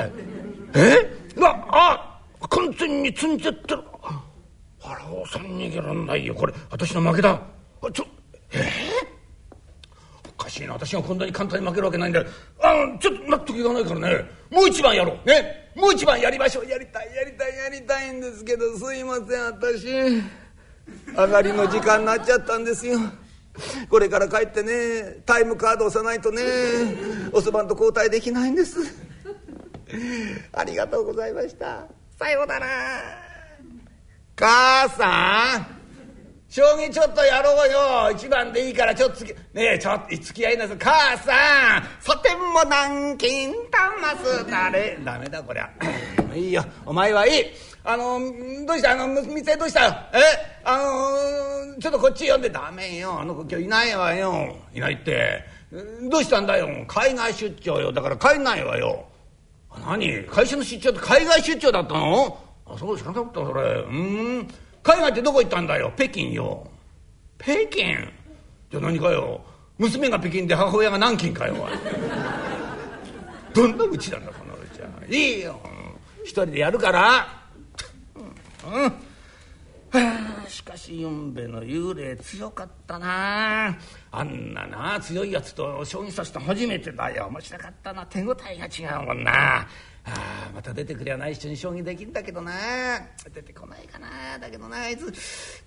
[0.73, 1.39] え？
[1.39, 3.83] あ完全に積んじゃってる。
[4.79, 6.53] 腹をさん逃げらんないよこれ。
[6.71, 7.39] 私の負けだ。
[7.93, 8.05] ちょ
[8.51, 8.57] え？
[8.59, 8.86] ー、
[10.47, 10.73] かしいな。
[10.73, 12.23] 私がこんなに簡単に負けるわけないんだ
[12.63, 14.25] あのちょっと納得いかないからね。
[14.49, 15.27] もう一番やろう。
[15.27, 15.71] ね。
[15.75, 16.65] もう一番やりましょう。
[16.65, 19.43] やりたいやりたいやりたいんですけどすいません。
[19.43, 19.85] 私
[21.15, 22.97] 上がりの時間になっちゃったんですよ。
[23.89, 26.43] これから帰ってねタイムカード押さないとね
[27.31, 28.79] おそばんと交代できないんです。
[30.53, 31.85] ありがとうございました。
[32.17, 32.67] さようなら。
[34.35, 35.76] 母さん。
[36.49, 38.11] 将棋ちょっとやろうよ。
[38.11, 40.77] 一番でいいからちょっとつきねえちょっと付き合いなさい。
[40.79, 43.27] 母さんそてんも南京
[43.69, 44.97] たますだれ。
[45.03, 45.69] ダメだこりゃ。
[46.33, 46.63] いいよ。
[46.85, 47.43] お前はいい。
[47.83, 48.19] あの
[48.65, 48.91] どうした？
[48.91, 50.09] あの店どうした？
[50.13, 50.19] え？
[50.63, 52.49] あのちょっとこっち読んで。
[52.49, 53.19] ダメよ。
[53.19, 54.55] あの子今日いないわよ。
[54.73, 55.43] いないって。
[56.09, 56.67] どうしたんだよ？
[56.87, 57.91] 海外出張よ。
[57.91, 59.05] だから帰んないわよ。
[59.85, 60.23] 何？
[60.23, 62.39] 会社の出張って海外出張だったの？
[62.65, 63.61] あそう知らなかったそれ。
[63.61, 64.47] うん。
[64.87, 65.91] 海外ってどこ行ったんだよ？
[65.97, 66.65] 北京よ。
[67.37, 67.83] 北京？
[68.71, 69.41] じゃ何かよ？
[69.77, 71.55] 娘が北京で母親が南京かよ
[73.53, 74.87] どんなうちなんだこのうちは。
[75.09, 75.59] いいよ。
[76.23, 77.27] 一人でやるから、
[78.65, 78.93] うん。
[80.47, 83.77] しかしゆんべの幽霊強かったな。
[84.11, 87.27] あんなな強いやつと将棋指した初めてだよ。
[87.27, 88.05] 面白かったな。
[88.05, 89.67] 手応えが違うもんな。
[90.09, 92.51] あまた出てくりゃな一緒に将棋できんだけどな。
[93.33, 94.39] 出てこないかな。
[94.39, 95.13] だけどなあいつ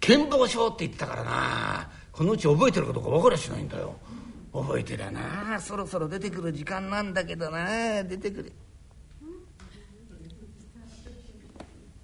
[0.00, 1.90] 剣道将って言ってたからな。
[2.12, 3.94] このうち覚えてるかどうか分かりゃしないんだよ。
[4.52, 5.60] 覚えてりゃな。
[5.60, 8.02] そろそろ出てくる時間なんだけどな。
[8.02, 8.52] 出てくる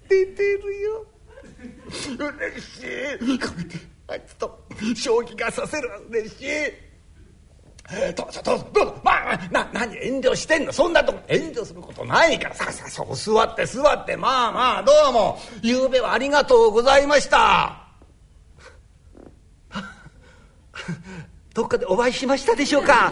[0.09, 1.05] 出てるよ。
[2.17, 2.79] 嬉し
[3.35, 3.39] い。
[3.39, 3.75] これで
[4.07, 4.59] あいつと
[4.95, 6.45] 将棋がさせる嬉しい。
[8.15, 9.01] どうぞどうぞどうぞ。
[9.03, 10.73] まあな何遠慮してんの？
[10.73, 12.55] そんなとこ遠慮することないから。
[12.55, 14.17] さあさあそこ座って座って。
[14.17, 15.39] まあまあどうも。
[15.61, 17.87] ゆうべはありがとうございました。
[21.53, 23.11] どっかでお会いしましたでしょうか？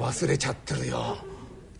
[0.00, 1.16] 忘れちゃってるよ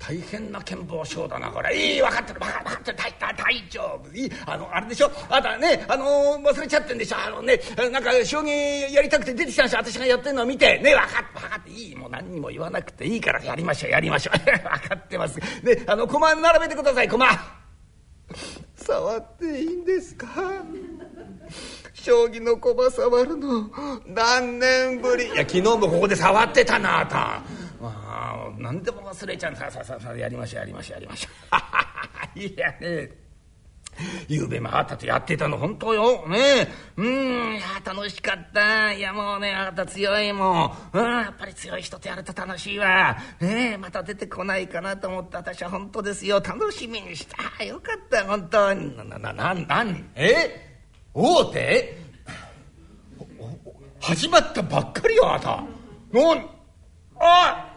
[0.05, 1.95] 大変な剣謀賞だなこれ。
[1.95, 4.13] いい分かってる分かってる大大丈夫。
[4.13, 4.33] いい。
[4.47, 5.11] あのあれでしょ？
[5.31, 6.05] あなたねあの
[6.43, 7.17] 忘れちゃってんでしょ？
[7.25, 9.79] あのねなんか将棋やりたくて出てきたんでしょ？
[9.79, 10.79] 私がやってるのを見て。
[10.79, 11.95] ね分かって分かっていい。
[11.95, 13.45] もう何にも言わなくていいから。
[13.45, 13.91] やりましょう。
[13.93, 14.39] やりましょう。
[14.45, 15.39] 分かってます。
[15.39, 17.09] ねあの駒並べてください。
[17.09, 17.27] 駒。
[18.75, 20.27] 触っていいんですか？
[21.95, 23.71] 将棋の駒触るの
[24.07, 25.27] 何年ぶり？
[25.27, 27.41] いや昨日もここで触ってたなあた。
[28.59, 31.29] 何でも忘れちゃうさあさあさあさやりましょうやりましょうやりましょ
[32.37, 32.39] う。
[32.39, 33.23] いやね。
[34.27, 36.27] ゆうべもあなたとやってたの本当よ。
[36.27, 36.67] ね。
[36.97, 38.93] うんいや楽しかった。
[38.93, 43.17] いやもうねあなた強いもん、うん、やっぱり強い人とやると楽しいわ。
[43.41, 46.37] ねまた出てこないかなと思って私は本当ですよ。
[46.37, 47.27] 楽しみにし
[47.59, 47.65] た。
[47.65, 48.97] よかった本当に。
[48.97, 50.05] なななな何？
[50.15, 50.81] え？
[51.13, 51.99] 大手？
[54.01, 55.65] 始まったばっかりよあなた。
[56.13, 56.49] なん
[57.21, 57.72] あ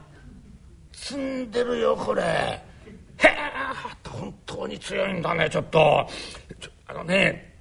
[0.96, 2.24] 積んでるよこれ。
[2.24, 2.62] へ
[3.20, 3.36] え
[4.10, 6.08] 本当に強いんだねちょっと。
[6.88, 7.54] あのね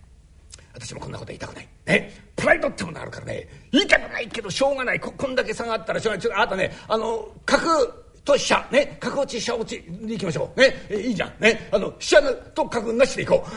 [0.73, 1.69] 私もこんなこと言いたくない。
[1.87, 3.49] ねプライドってものあるからね。
[3.73, 5.01] 言いたくないけどしょうがない。
[5.01, 6.23] こんだけ差があったらしょうがない。
[6.23, 7.87] ちょっとあなたねあの角
[8.25, 8.67] と飛車。
[8.71, 10.61] ね角落ち飛車落ちでいきましょう。
[10.61, 11.33] ねいいじゃん。
[11.41, 12.23] ねあの飛車
[12.55, 13.51] と角なしでいこう。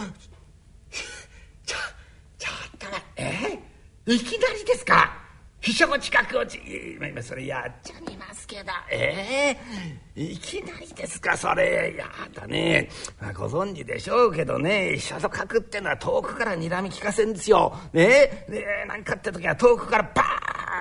[1.65, 1.77] ちょ
[2.37, 3.59] ちょっとえ？
[4.05, 5.26] いきなりですか？
[5.67, 6.62] 飛車落ち角落ち
[6.97, 8.71] 今それやっちゃいますけど。
[8.89, 9.60] ええ。
[9.60, 11.93] ー、いきなりですかそれ。
[11.95, 12.89] やだね、
[13.21, 14.95] まあ、ご存知でしょうけどね。
[14.95, 17.77] 飛車と角ってのは遠くから睨み利かせんですよ。
[17.93, 18.47] ね。
[18.49, 20.23] え何かって時は遠くからバ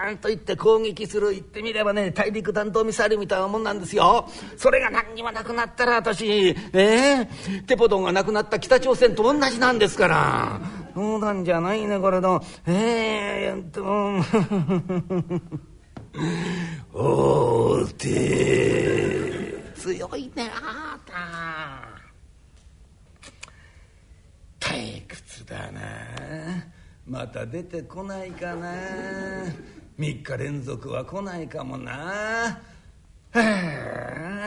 [0.08, 1.32] ーンと言って攻撃する。
[1.32, 4.26] 言ってみればね大陸弾道ミサイルみたいなもんなんですよ。
[4.56, 7.28] それが何にもなくなったら私ね。
[7.66, 10.60] テポドンがなくなった北朝鮮と同じなんですから。
[10.94, 12.42] そうなんじゃないねこれの。
[12.66, 15.66] ええー、っと。
[16.92, 22.06] おーて強いねあーた。
[24.60, 25.80] 退屈だな。
[27.06, 28.72] また出てこないかな。
[29.98, 31.92] 3日連続は来ないかもな。
[31.92, 32.58] は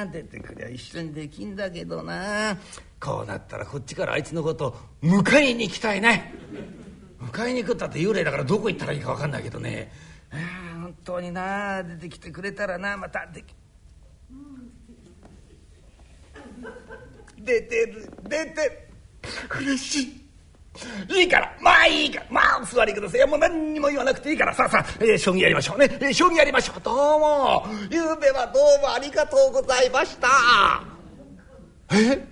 [0.01, 2.57] あ出てくりゃ一緒にできんだけどな。
[2.99, 6.33] こうなったらこっちからあいつのこと迎えに行きたいね。
[7.21, 9.91] 迎えに行くったって幽霊だからどこ行ったらいいか分かんないけどね。
[10.31, 13.53] あ本当にな出てきてくれたらなまたでき
[17.37, 18.89] 出てる出てる。
[19.61, 21.21] 嬉しい。
[21.21, 21.55] いいから。
[21.61, 22.25] まあいいから。
[22.31, 23.27] まあお座りください。
[23.27, 24.53] もう何にも言わなくていいから。
[24.55, 26.81] さあさあ、えー、将棋やりましょうね、えー、将棋やりましょう。
[26.81, 27.67] どうも。
[27.91, 30.27] ゆうべはどうもありがとうございました。
[31.93, 32.27] え？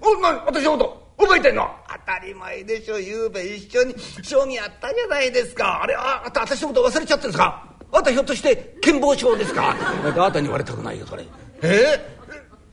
[0.00, 1.02] おな私のこと？
[1.24, 1.70] 覚えてんの？
[1.88, 2.98] 当たり前でしょ。
[2.98, 5.82] ゆうべ一緒に将棋やったじゃないですか。
[5.82, 7.71] あれああた私のこと忘れちゃってるんですか？
[7.92, 9.76] あんたひょっとして健忘症ですか？
[9.78, 11.24] あなたに言われたくないよそれ。
[11.62, 12.00] え？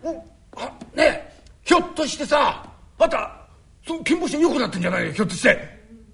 [0.01, 1.33] ー、おあねえ。
[1.63, 2.65] ひょっとしてさ
[2.97, 3.47] あんた
[3.85, 5.49] その健忘症良くなってんじゃないひょっとして。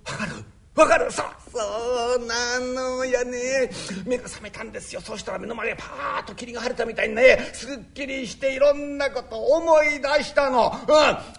[0.06, 0.32] わかる？
[0.76, 1.12] わかる？
[1.12, 1.60] そうそ
[2.22, 3.70] うなのやね。
[4.06, 5.00] 目が覚めたんですよ。
[5.02, 10.74] そうしたら目の前でパーッと霧が晴れたみたいにねすっきりしていろんなこと思い出したの。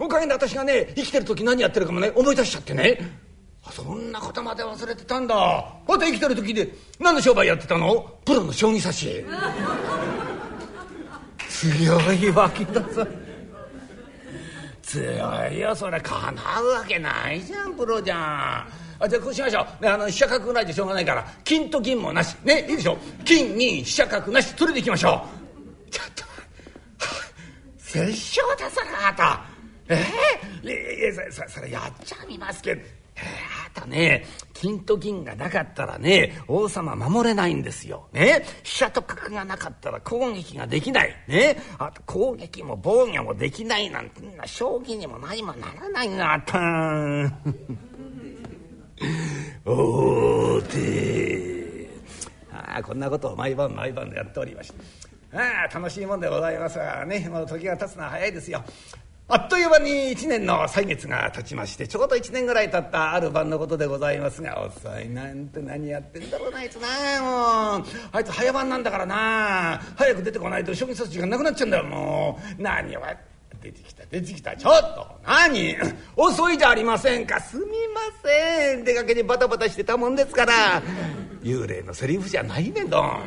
[0.01, 0.07] うん。
[0.07, 3.26] おかげで私がね生きてる時何やってるかもね思い出しちゃってね
[3.73, 5.35] そんなことまで忘れてたんだ。
[5.37, 8.01] あんた生きてる時で何の商売やってたの？
[8.25, 9.25] プロの将棋指し。
[11.49, 13.07] 強いわけだぞ
[14.83, 15.03] 強
[15.51, 18.69] いよそれかなうわけないじゃんプロじゃん。
[18.99, 22.37] あじゃあこうしましょう、ね、あの飛車角ないとしょうがないから金と銀もなし。
[22.45, 22.97] ねいいでしょ？
[23.25, 24.55] 金銀飛車角なし。
[24.57, 25.23] それでいきましょ
[25.89, 25.91] う。
[25.91, 26.25] ちょっと
[27.79, 29.45] 殺生だそれあなた。
[29.89, 30.05] え
[30.65, 32.83] えー、いやそれやっちゃいますけど、
[33.17, 38.09] あたね金と銀がなかったらね王様守れないんですよ。
[38.13, 41.15] ね飛車と角がなかったら攻撃ができない。
[41.29, 46.37] ねあと攻撃も防御もできないなんてんな将棋にも何もならないがあ
[49.67, 51.91] お ーて
[52.53, 54.73] ああこんなことを毎晩毎晩やっておりまし
[55.33, 55.39] た。
[55.39, 58.63] ああ楽しいもんでございますがねもう時が経つのは早いですよ。
[59.29, 66.87] あっという間に1年の歳月が経ちましてちょうど1年ぐらい経ったある晩のことでございますが遅いなんて何やってんだろうなあいつな
[67.23, 67.79] も。
[67.79, 69.81] うあいつ早番なんだからな。
[69.97, 72.63] 早く出てこないと将棋指す時間なくなっちゃうんだよもう。
[72.63, 73.03] 何を
[73.61, 74.55] 出てきた出てきた。
[74.55, 75.05] ちょっと。
[75.27, 75.77] 何？
[76.15, 77.41] 遅いじゃありませんか。
[77.41, 78.85] すみません。
[78.85, 80.81] 出かけにバタバタしてたもんですから。
[81.43, 83.23] 幽霊のセリフじゃないねんどん。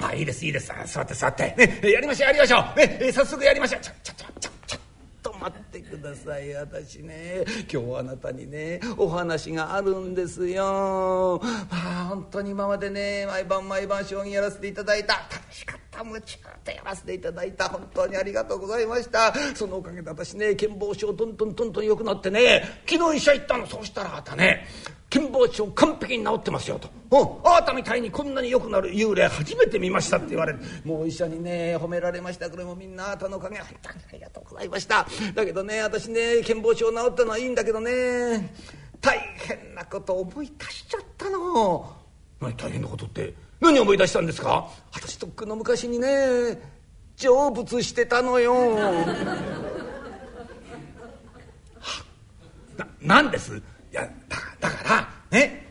[0.00, 0.72] あいいですいいです。
[0.86, 3.80] 座って座って、ね、やりましょうやりましょう、ね、早速やりましょう。
[3.82, 4.57] ちょちょちょ。
[5.40, 6.52] 待ってください。
[6.54, 11.40] 私ね今日あなたにねお話があるんですよ。
[11.70, 15.14] あ本当に今までね毎晩毎晩将棋やらせていただいた。
[15.14, 17.68] 楽しかった夢中でやらせていただいた。
[17.68, 19.32] 本当にありがとうございました。
[19.54, 23.66] そのおかげで私ね健忘症どんどんどんどん良くなってね昨日医者行ったの。
[23.66, 24.66] そうしたらあたね
[25.10, 27.50] 金棒症完璧に治ってますよと「うん。
[27.50, 30.58] あなたみたいにこんなに良くなる幽霊初めて見ました」って言われる。
[30.84, 32.50] もう医者にね褒められました。
[32.50, 33.64] これもみんなあなたのおかげあ
[34.12, 35.06] りがとうございました。
[35.34, 38.52] だけどね私ね健忘症治ったのはいいんだけどね。
[39.00, 41.90] 大変なこと思い出しちゃったの。
[42.40, 43.32] 何大変なことって？
[43.60, 44.68] 何思い出したんですか？
[44.92, 46.60] 私とっくの昔にね
[47.16, 48.76] 成仏してたのよ。
[52.76, 53.56] な何です？
[53.56, 54.36] いやだ
[54.68, 54.84] だか
[55.30, 55.64] らね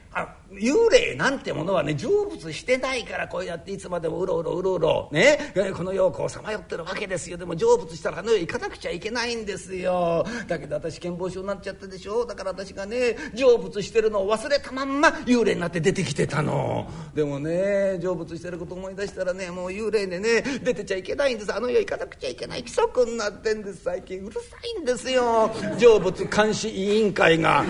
[0.54, 5.38] 幽霊なんてものはね成仏してないからこうやっていつまでもうろうろうろうろね
[5.76, 7.38] この世をこうさまよってるわけですよ。
[7.38, 10.26] でも成仏したらあの世行かなくちゃいけないんですよ。
[10.48, 12.26] だけど私健忘症になっちゃったでしょ。
[12.26, 16.90] だから私がね成仏してるのを忘れたまんま幽霊になって出てきてたの。
[17.14, 21.54] でもね成仏してること思い出したらねもう幽霊でね出てちゃいけないんです。
[21.54, 22.62] あの世行かなくちゃいけない。
[22.62, 23.84] 規則になってんです。
[23.84, 24.40] 最近うるさ
[24.80, 25.52] いんですよ。
[25.78, 27.64] 成仏監視委員会が。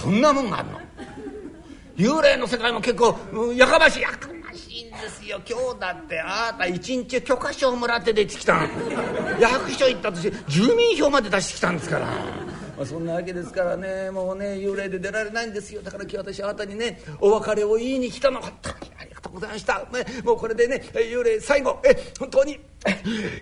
[0.00, 0.80] そんなもんがあるの？
[1.96, 3.14] 幽霊の世界も結構
[3.54, 4.02] やかましい。
[4.02, 5.38] やかましいんですよ。
[5.46, 8.70] 今日だってあなた一日許可証もらって出てきたん
[9.38, 12.06] 役所行ったとして住民票まで出してきたんですから。
[12.06, 14.10] まあ、そんなわけですからね。
[14.10, 15.82] もうね幽霊で出られないんですよ。
[15.82, 22.58] だから今日私あなたにねお別れを言いに来たの本当にありがとうございました、ね、もうこれでね幽霊最後え本当に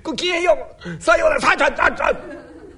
[0.03, 1.01] ごきげんよう。
[1.01, 1.41] さようなら。
[1.41, 2.21] さあちゃちゃ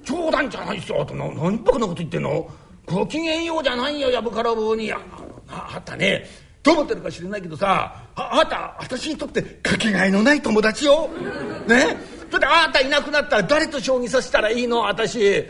[0.03, 1.01] 冗談じゃないですよ。
[1.01, 2.47] あと何バカなこと言ってんの？
[2.85, 4.99] ご機嫌ようじゃないよやぶから棒にあ
[5.47, 6.25] あったね。
[6.63, 11.09] どう思ってるか知れないけどさああなた私にとってかけがえのない友達よ。
[11.67, 11.97] ね？
[12.29, 14.81] それであなたいなくなったら誰と将棋させたらいいの？
[14.81, 15.45] 私。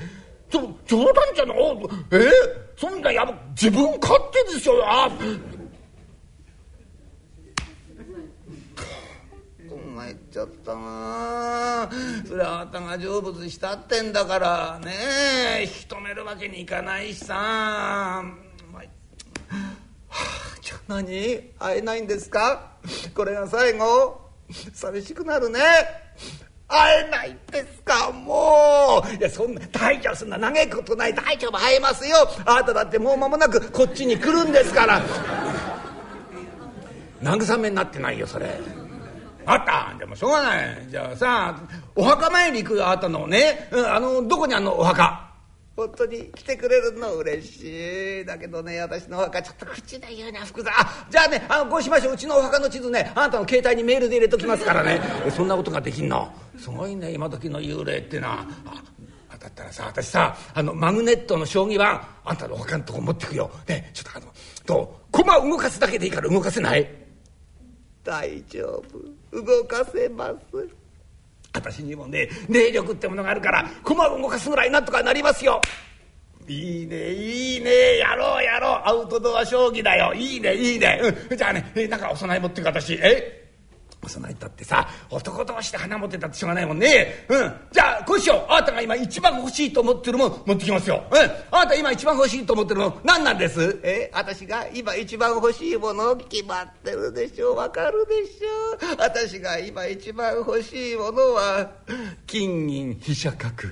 [0.50, 1.54] 冗談じゃな
[2.12, 2.30] え？
[2.78, 4.76] そんなやぶ自分勝手ですよ。
[4.86, 5.10] あ
[9.96, 11.90] 参っちゃったな。
[12.28, 14.80] それあなたが成仏したってんだから。
[14.84, 14.94] ね
[15.60, 17.34] え引き止めるわけにいかないしさ。
[17.34, 18.24] は
[20.10, 20.14] あ、
[20.62, 21.40] じゃあ何？
[21.60, 22.74] 会えないんですか？
[23.16, 24.20] これが最後。
[24.74, 25.60] 寂しくなるね。
[26.68, 28.12] 会えないですか？
[28.12, 29.16] もう。
[29.16, 31.14] いやそんな大丈夫そんな長いことない。
[31.14, 32.16] 大丈夫会えますよ。
[32.46, 35.02] あなただってもう間もなくこっちに来るんですから。
[37.22, 38.60] 慰めになってないよそれ。
[39.46, 39.98] あった。
[39.98, 40.88] でもしょうがない。
[40.90, 41.60] じゃあさ
[41.96, 45.30] お墓参り行くあったのね、うん、あのどこにあんのお墓？
[45.76, 48.26] 本当に来てくれるの嬉しい。
[48.26, 50.72] だけどね私のお墓ちょっと口で言うな複雑
[51.10, 52.14] じゃあねあこうしましょう。
[52.14, 55.02] うちのお墓の地図ねあなたの携帯にメールで入れときますからね。
[55.36, 56.32] そんなことができんの？
[56.58, 58.46] すごいね今時の幽霊ってな
[59.30, 63.50] あだったらさ私さあのマグネットの将棋盤あんたのお墓のとこ持ってくよ。
[63.68, 64.28] ねちょっとあの
[64.66, 65.12] どう？
[65.12, 66.88] 駒動かすだけでいいから動かせない？
[68.04, 69.00] 大丈夫。
[69.32, 70.68] 動かせます。
[71.54, 75.60] 私にもね霊力ってものがあるから駒を動かすぐらいなんとかなりますよ。
[76.48, 78.82] いいねいいねやろうやろう。
[78.86, 80.14] アウトドア将棋だよ。
[80.14, 83.41] いいねいいね、うん、じゃあねなんかお供え持ってく私え？
[84.04, 87.26] お供えたってさ男同士で花持ってたってしょうがないもんね。
[87.30, 87.54] うん。
[87.72, 88.52] じゃあこうしよう。
[88.52, 91.04] あなたが今一番欲しいと思ってるもん持ってきますよ。
[91.12, 91.18] うん。
[91.18, 93.80] あなた今一番欲しいと思ってるもん何なんです？
[93.84, 101.72] え私が今一番欲しいもの決まってるでしょわかるでしょ私が今一番欲しいものは
[102.26, 103.70] 金銀飛車角。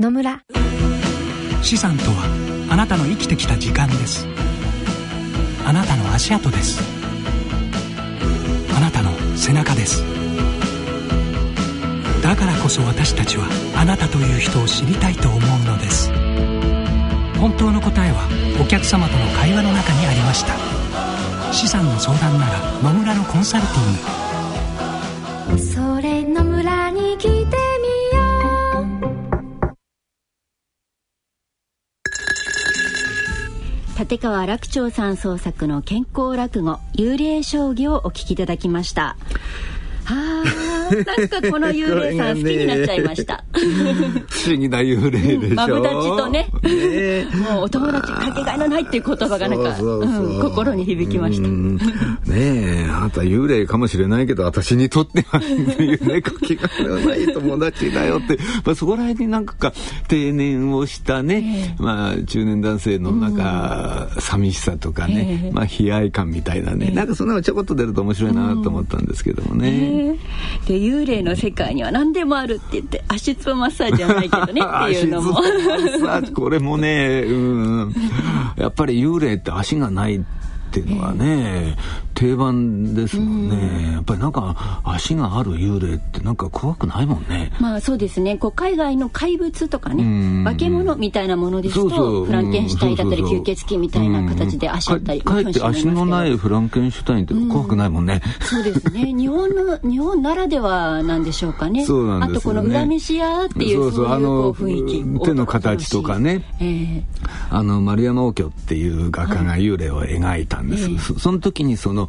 [0.00, 0.40] 野村
[1.62, 4.26] 資産とはあなたの生きてきた時間です。
[5.66, 6.80] あなたの足跡です。
[8.76, 10.02] あなたの背中です。
[12.22, 16.10] だからこそ私たちはあなたという人を知りたいと思うのです。
[17.38, 18.28] 本当の答えは
[18.60, 21.52] お客様との会話の中にありました。
[21.52, 24.27] 資産の相談なら野村のコンサルティング。
[33.98, 39.16] 立川楽町さん創作の健康落語幽霊将棋をお聞きいただきました。
[40.04, 43.44] はあなんかこの幽霊さん好きになっちゃいました。
[43.52, 46.48] 不思議な幽霊でしょ、うん、マブダチとね。
[46.62, 49.76] ねもうお友達かけがえのないっていう言葉がなんか
[50.42, 51.48] 心に響きました。
[51.48, 51.84] ね
[52.28, 58.38] えあなた幽霊かもしれないけど私にとってはっていうね かけがえのない友達だよって。
[58.64, 59.72] まあそこら辺になんか
[60.08, 70.16] 定年をしたね、えー、まあ中年男性のなんか寂しさとかね、えー、まあ悲哀感みたいなね、えー、なんかそんなのちょこっと出ると面白いなと思ったんですけどもね、
[70.66, 75.40] で幽霊の世界には何でもあるって言って足つぼマッサージじゃないけどね っていうのも。
[76.34, 77.34] これもね、う
[77.88, 77.94] ん、
[78.56, 80.20] やっぱり幽霊って足がないっ
[80.70, 81.76] ていうのはね、
[82.18, 87.52] 定番ですもんね、やっぱりなんか足がある幽霊ってなんか怖くないもんね。
[87.60, 88.36] まあそうですね。
[88.36, 99.12] こう海外の怪物とかね化け物みたいなものですとフランケンシュタインだったり吸血鬼みたいな形で足あったりかえって足のないフランケンシュタインって怖くないもんね、そうですね。
[99.12, 101.86] 日本の日本ならではなんでしょうかね。
[101.86, 104.06] そうなんです、ね、あとこの裏飯屋っていうそうそう。
[104.52, 107.02] 雰囲気手の形とかね、えー、
[107.50, 110.96] あの丸山応挙っていう画家が幽霊を描いたんです、はいえ。
[110.96, 112.07] ー、その時にその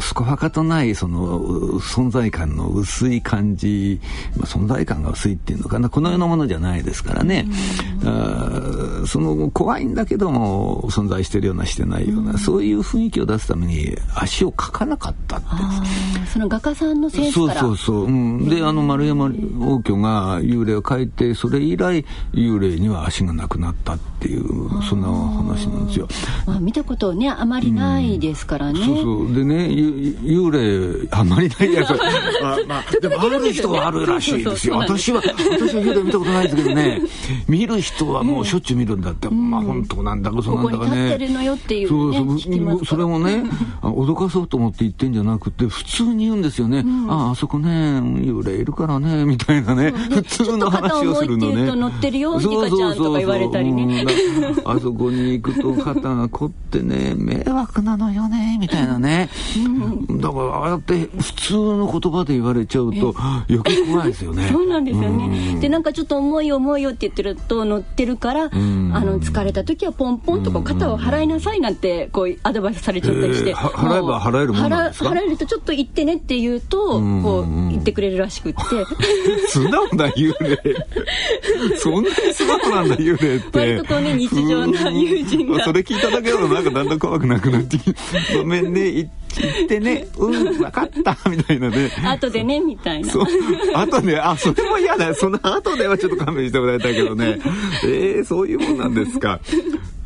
[0.00, 1.40] スコハカとないその
[1.80, 4.00] 存在感の薄い感じ、
[4.36, 5.88] まあ、存在感が薄いっていうのかな。
[5.88, 7.46] このようなものじゃないですからね、
[8.04, 15.46] あその怖いんだけども存在してるようなしてないような、そういう雰囲気を出すために足を描かなかったって
[16.32, 17.60] その画家さんのセンスから。
[17.60, 26.08] そうそうそう、うん、であの丸山王居が幽霊を描いてそれ以来幽霊には足がなくなったっていうそんな話なんですよ、
[26.46, 31.90] まあ、見たことねあまりないですからね、うん、そうそうでね幽霊あんまりないやつ。
[32.42, 34.76] あ、まあ、でもある人はあるらしいですよ。
[34.76, 37.00] 私は私は幽霊見たことないですけどね。
[37.48, 41.18] 見る人はもうしょっちゅう見るんだって、まあ本当なんだかそうなんだかね。
[41.88, 42.84] そうそう。
[42.84, 43.44] それもね
[43.82, 49.92] 脅かそうと思って言ってんじゃなくて普通に言うんですよね、ああそこね幽霊いるからねみたいなね。
[49.92, 51.74] 普通の話をするのね。
[51.74, 54.04] 乗ってるよリカちゃんとか言われたりね。
[54.64, 63.14] あそこに行くと肩が凝ってね迷惑なのよねみたいなね、だからああやって普通の言葉で言われちゃうと
[63.48, 64.48] 余計怖いですよね。
[64.52, 65.58] そうなんですよね。
[65.60, 75.10] でなんかちょっと重い重いよって言ってると乗ってるからあの疲れた時はポンポンとこう肩を払いなさいなんてこうアドバイスされちゃったりして、えー、払えば払えるもんなんですか？
[75.10, 78.60] 払えるとちょっと行ってねって言うとこう言ってくれるらしくって。
[79.48, 80.58] 素直な幽霊。
[81.78, 83.58] そんなに素直なんだ幽霊って。
[83.58, 85.64] 割とこうね日常な友人が。
[85.64, 87.98] それ聞いただけだとなんかだんだん怖くなくなってきて。
[88.38, 89.10] ごめんね it
[89.42, 91.90] 言ってね うん分かったみたいなね。
[92.04, 93.10] 後でねみたいな。
[93.10, 93.24] そう。
[93.74, 97.38] 後であそれも嫌だその後ではちょっと勘弁してもらいたいけどね。
[97.84, 99.40] えー、そういうもんなんですか。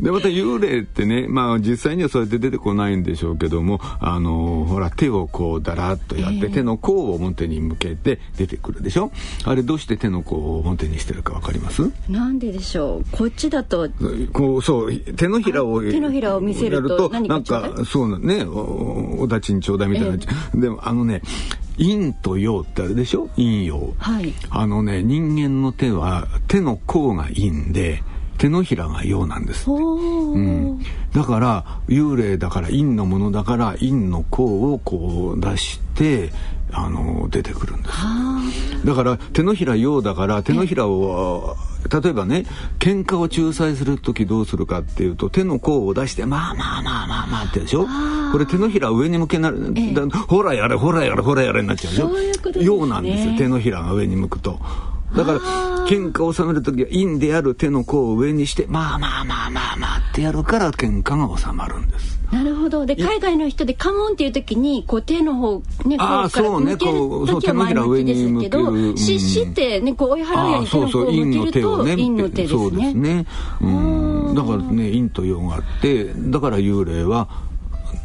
[0.01, 9.13] でまた幽霊ってね、まあ、実際にはそうやって出てこないんでしょうけどもあのほら手をこうだらっとやって、手の甲を表に向けて出てくるでしょ？
[9.45, 11.83] あれどうして手の甲を表にしてるかわかります？
[12.09, 13.05] なんででしょう？
[13.15, 13.91] こっちだと
[14.33, 21.23] こうそう手のひらを手のひらを見せると何かなんかそうねおお立ちにちょうだいみたいな、えー、でもあのね
[21.79, 23.29] 陰と陽ってあるでしょ？
[23.37, 28.03] 陰陽、はい、あのね人間の手は手の甲が陰で
[28.39, 30.81] 手のひらが陽なんですうん、
[31.13, 36.33] だから幽霊だから陰のものだから陰の甲をこう出して
[36.73, 38.87] あの出てくるんです。
[38.87, 41.57] だから手のひら陽だから手のひらを
[42.03, 42.45] 例えばね
[42.79, 47.87] 喧嘩を仲裁する時どうするかっていうと手の甲を出してまあまあまあまあまあってでしょ？
[48.33, 49.75] これ手のひら上に向けなる、
[50.29, 52.63] ほらやれほらやれほらやれになっちゃうでしょ？
[52.63, 54.61] 陽、なんですよ手のひらが上に向くと。
[55.17, 55.41] だから
[55.89, 62.20] 喧嘩を収める時は陰である手の甲を上にしてまあまあまあまあまあってやるから喧嘩が収まるんです。
[62.33, 62.87] なるほど。
[62.87, 66.31] で海外の人でカモンっていう時にこう手の方ねこう
[67.27, 72.59] そう手のひら上に向けるけどししってねこう追い払うように手の甲を向けると陰の手ですね。
[72.61, 73.27] そうですね。
[73.61, 74.35] うん。
[74.35, 77.29] だからね陰と陽があってだから幽霊は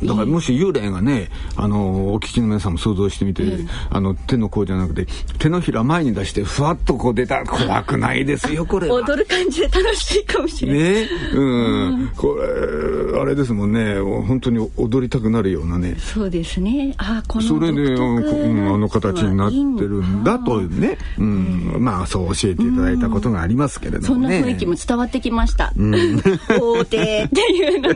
[0.03, 5.07] だからもし幽霊がねあのお聞きの皆さんも想像してみて、うん、あの手の甲じゃなくて
[5.39, 10.83] 手のひら前に出してふわっとこう出たら怖くないですよ これ踊る感じで楽しいかもしれない。
[10.83, 15.95] ねうん、うん、これあれですもんね本当に踊りたくなるようなね。
[15.97, 16.93] そうですね。
[16.97, 26.19] あこのそれで、うん、あの形になってるんだとね、うん、まあそう教えていただいたことがありますけれどもね、そんな雰囲気も伝わってきました、うん、
[26.59, 27.95] 法廷っていうのが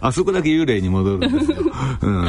[0.04, 1.58] あそこだけ幽霊に戻るんですよ。
[2.02, 2.24] うん、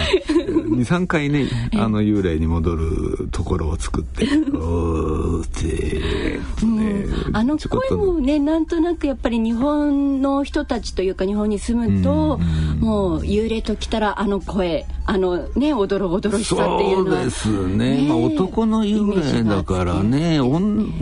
[0.77, 5.99] 23回ねあの幽霊に戻るところを作って「おーって」
[6.63, 12.39] ね、あの声もねなんとなくやっぱり日本の人たちというか日本に住むと、
[12.79, 17.29] もう幽霊と来たらあの声あのねおどろおどろしさっていうのは。
[17.29, 20.37] そうですね、ね、まあ、男の幽霊だからね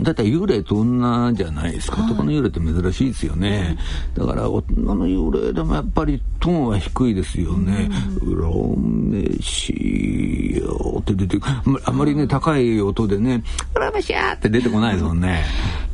[0.02, 3.76] だって幽霊と女じゃないですか、男の幽霊って珍しいですよね、
[4.14, 7.90] だから女の幽霊でもやっぱりトーンは低いですよね
[8.20, 11.38] 「恨めしよ」って出て
[11.84, 13.42] あんまりね高い音でね
[13.74, 15.44] 「恨めしや」って出てこないですもんね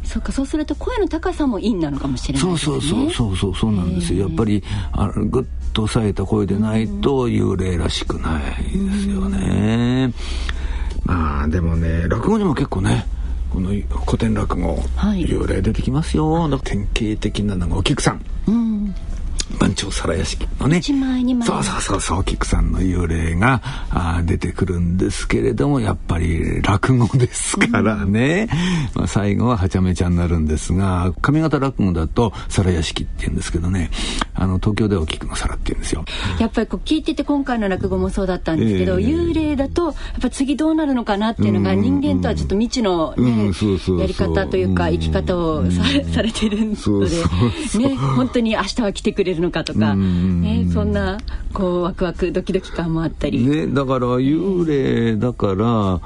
[0.08, 4.26] そうかそうすると声の高さもいいなのかもしれない、ね、そうそうそうそうそうなんですよ。
[4.26, 5.44] やっぱりあぐっ
[5.74, 10.12] と抑えた声でないと幽霊らしくないですよね。
[11.04, 13.06] まあでもね落語にも結構ね
[13.50, 13.70] この
[14.06, 16.48] 古典落語、はい、幽霊出てきますよ。
[16.64, 18.94] 典型的なのがお菊さん、うん
[19.58, 20.82] 番長皿屋敷のね。
[21.46, 28.48] そうそうそうそう菊さんの幽霊があ出てくるんですけれどもやっぱり落語ですからね、
[28.94, 33.90] うん、まあ、最後ははちゃめちゃになるんですが上方落語だと皿屋敷って言うんですけどね。
[34.34, 36.04] あの東京では菊の皿って言うんですよ。
[36.38, 43.50] やっぱりこう聞いてて今回の落語もそうだったんですけど、えー、幽霊だとやっぱ次どうなるのかなっていうのが人間とはちょっと未知のね、
[43.98, 45.82] やり方というか生き方をさ,、
[46.12, 51.18] されてるのでね本当に明日は来てくれるのかとか、ね、そんな
[51.52, 53.46] こうワクワクドキドキ感もあったり。
[53.46, 56.00] ね、だから幽霊だから、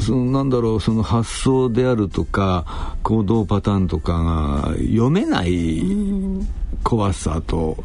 [0.00, 5.82] そのなんだろうその発想であるとか行動パターンとかが読めない
[6.82, 7.84] 怖さと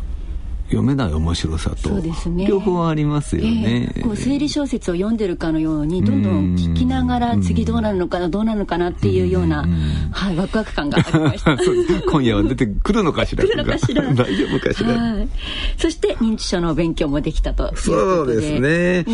[0.66, 9.66] 読めない面白さと、ね、両方ありますよね、えー、こう推理小説を読んでるかのようにどんどん聞きながら次どうなるのかなどうなるのかなっていうような、
[10.11, 11.55] はい、ワクワク感がありました。
[12.09, 13.43] 今夜は出てくるのかしら？
[13.45, 14.01] 来るのかしら？
[14.13, 15.30] 大丈夫かしら、はい、
[15.78, 19.05] そして認知症の勉強もできたとそうですね、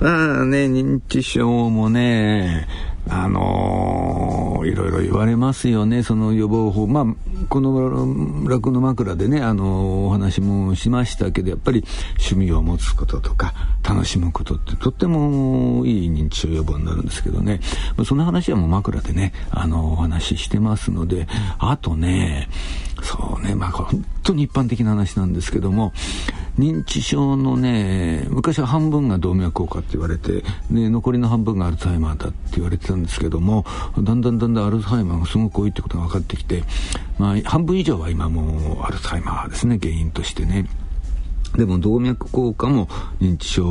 [0.00, 2.68] うん、まあね認知症もね
[3.08, 7.04] あのー、いろいろ言われますよね、その予防法、まあ、
[7.48, 11.84] この楽の枕でね、あのー、お話もしましたけど、やっぱり
[12.18, 17.60] 趣味を持つこととか、楽しむことってとってもいい認知症予防になるんですけどね、
[18.06, 21.26] その話はもう枕でね、あのー、お話ししてますので、
[21.58, 22.48] あとね、
[23.02, 25.92] そうね、まあ、本当に一般的な話なんですけども、
[26.58, 33.64] 認知症のね、昔は半分が動脈硬化って言われて、ね、残りの半分がアルツハイマーだって言われてたんですけども、
[33.98, 36.62] だんだんだんだんアルツハイマーがすごく多いってことが分かってきて、
[37.18, 40.68] まあ、半分以上は今もアルツハイマーですね、原因としてね。
[41.56, 42.88] でも動脈硬化も
[43.20, 43.62] 認知症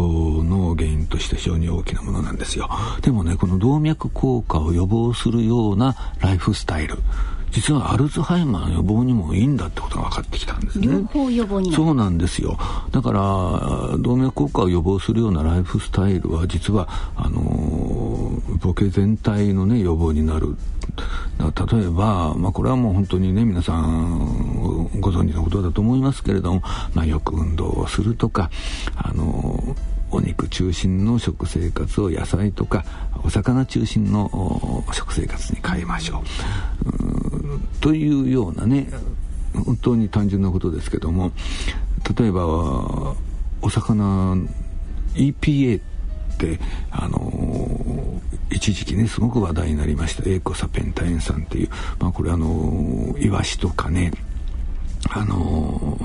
[0.44, 2.70] の原因として非常に大きなものなんですよ。
[3.02, 7.00] でもね、この動脈硬化を予防するようなライフスタイル。
[7.52, 10.88] 実はアルツハイマーの予防にもいいんだってことが分かってきたんですね。
[10.88, 12.58] 予防にそうなんですよ。
[12.92, 18.32] だから動脈硬化を予防するようなライフスタイルは実はあの
[18.62, 20.56] ボケ全体のね予防になる。
[21.40, 26.62] 例えば、まあ、これはもう本当にね皆さんご存知のことだと思いますけれども、
[26.94, 28.52] まあ、よく運動をするとか
[28.96, 29.76] あの
[30.12, 32.84] お肉中心の食生活を野菜とか
[33.24, 37.80] お魚中心の食生活に変えましょう。
[37.80, 38.90] というようなね
[39.54, 41.32] 本当に単純なことですけども
[42.18, 44.36] 例えばお魚
[45.16, 46.60] EPA って
[46.92, 50.24] あの一時期ねすごく話題になりました。
[50.24, 54.12] エーコサペンタエン酸っていう、まあ、これあのイワシとかね
[55.10, 55.98] あの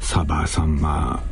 [0.00, 1.22] サバサンマ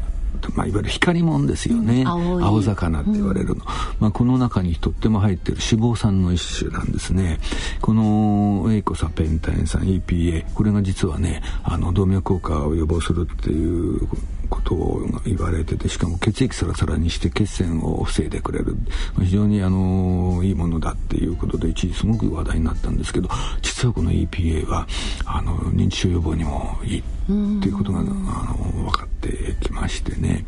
[0.55, 2.09] まあ、いわゆる光もんですよね、うん、
[2.45, 3.61] 青魚って言われるの、うん、
[4.01, 7.39] まあ、この中にとっても入ってる脂肪酸の一種なんですね。
[7.81, 14.09] このエイコサペンタエン酸 EPA これが実はねあの動脈硬化を予防するっていう
[14.49, 18.77] ことを言われててしかも血液サラサラにして血栓を防いでくれる。
[19.21, 23.29] 非常にあのいいものだっていうことで一時すごく話題になったんですけど
[23.63, 24.87] 実はこの EPA は
[25.25, 27.03] あの認知症予防にもいいっ
[27.63, 30.45] ていうことがあの分かってきましてね。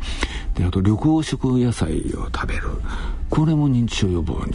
[0.55, 2.69] であと緑黄色野菜を食べる。
[3.29, 4.53] これも認知症予防に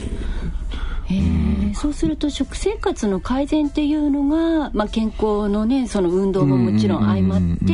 [1.11, 7.73] えそうすると食生活の改善っていうのが、まあ、健康のねその運動ももちろん相まって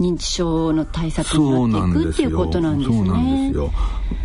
[0.00, 3.52] 認知症の対策になっていくっていうことなんですね。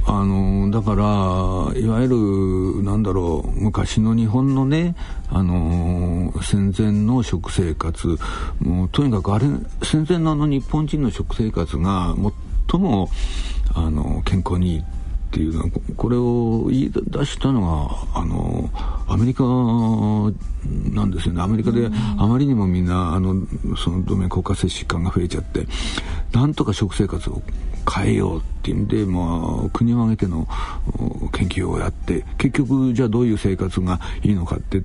[0.05, 4.95] あのだからいわゆるなんだろう昔の日本のね
[5.29, 8.17] あの戦前の食生活
[8.59, 9.45] もうとにかくあれ
[9.83, 12.15] 戦前のあの日本人の食生活が
[12.69, 13.09] 最も
[13.75, 14.83] あの健康にいい
[15.29, 18.67] っていうのはこれを言い出したのがあの
[19.07, 21.41] アメリカなんですよね。
[21.43, 23.35] アメリカであまりにもみんなあの
[23.77, 25.67] その動脈硬化性疾患が増えちゃって
[26.33, 27.43] なんとか食生活を
[27.87, 30.47] 変えようっていうんで、まあ、国を挙げての
[31.31, 34.83] 研究をやって結局じゃあどういう生活がいいのかって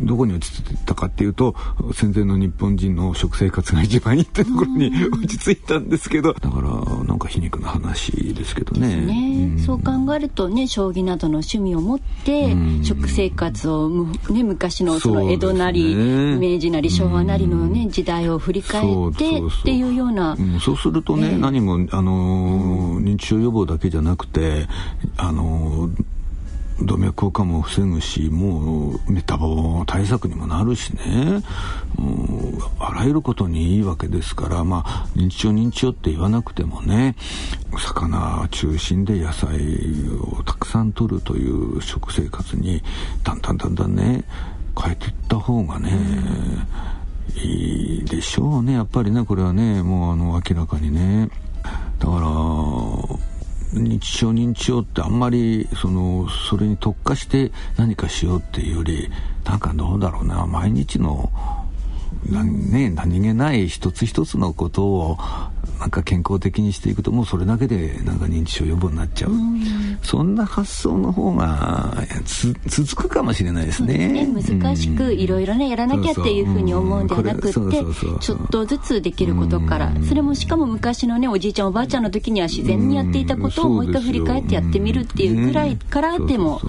[0.00, 1.54] どこに落ち着いたかっていうと
[1.92, 6.32] 戦前の日本人の食生活が一番いいってところに落ち着いたんですけど。
[6.34, 8.96] だからなんか皮肉な話ですけどね。
[8.96, 20.36] ねうん、そう考えるとね将棋などの趣味を持って食生活を、ね、昔のその江戸なり、ね、明治なり昭和なりのね時代を振り返ってっていうような。
[20.60, 24.66] そうするとね、えー、何もあの認知症予防だけじゃなくて
[25.16, 25.90] あの
[26.80, 31.42] 動脈硬化も防ぐしもうメタボ対策にもなるしね。
[32.78, 37.14] あらゆることにいいわけですからまあ認知症認知症って言わなくてもね
[37.78, 39.60] 魚中心で野菜
[40.36, 42.82] をたくさん取るという食生活に
[43.22, 44.24] だんだんだんだんね
[44.80, 45.90] 変えていった方がね、
[47.36, 48.72] いいでしょうね。
[48.72, 51.28] やっぱりねこれはねもうあの明らかにね。
[52.02, 52.20] だから
[53.80, 59.08] 認知症認知症ってあんまりそのそれに特化して何かしようっていうより
[59.44, 61.30] なんかどうだろうな毎日の
[62.26, 65.18] 何ね、何気ない一つ一つのことを
[65.82, 71.92] なんか健康的にしていくともうそれだけでなんか認知症予防になっちゃう、うん、そんな発想の方が
[72.68, 86.12] 続くかもしれないですね、ね、難しくいろいろねやらなきゃっていうふうに思うんではなくってちょっとずつできることからそれもしかも昔のねおじいちゃんおばあちゃんの時には自然にやっていたことをもう一回振り返ってやってみるっていうくらいから。
[86.20, 86.60] でも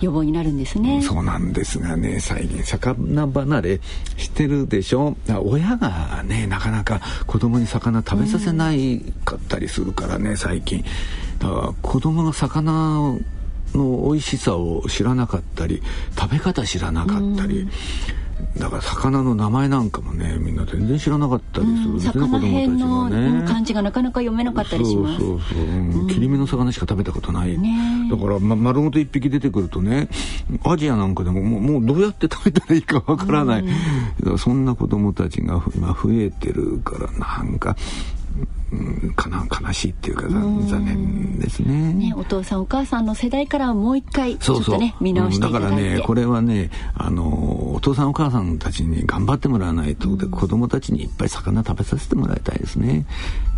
[0.00, 1.02] 予防になるんですね。
[1.02, 3.80] そうなんですがね最近魚離れ
[4.16, 5.16] してるでしょ？
[5.44, 10.84] 親がねなかなか子供に魚食べさせないかったりするからね最近。
[11.38, 13.18] だから子供が魚
[13.74, 15.82] の美味しさを知らなかったり
[16.18, 17.68] 食べ方知らなかったり、
[18.56, 23.44] だから魚の名前なんかもねみんな全然知らなかったりするんですね、うん、子供たちがね。
[23.46, 25.20] 漢字がなかなか読めなかったりします。
[25.20, 30.08] そうそうそう、うん、切り身の魚しか食べたことない、ね、だから、ま、丸ごと一匹出てくるとね
[30.64, 33.64] アジアなんかでももうもうどうやって食べたらいいかわからない、
[34.22, 37.76] うん、そんな子供たちが今増えてるからなんかうん、
[39.16, 41.94] かな悲しいっていうか残念ですね。
[41.94, 53.06] ねお父さんお母さんの世代からもう一回ちょっとね見直していただいて、だからねこれはねあのお父さんお母さんたちに頑張ってもらわないと、う子供たちにいっぱい魚食べさせてもらいたいですね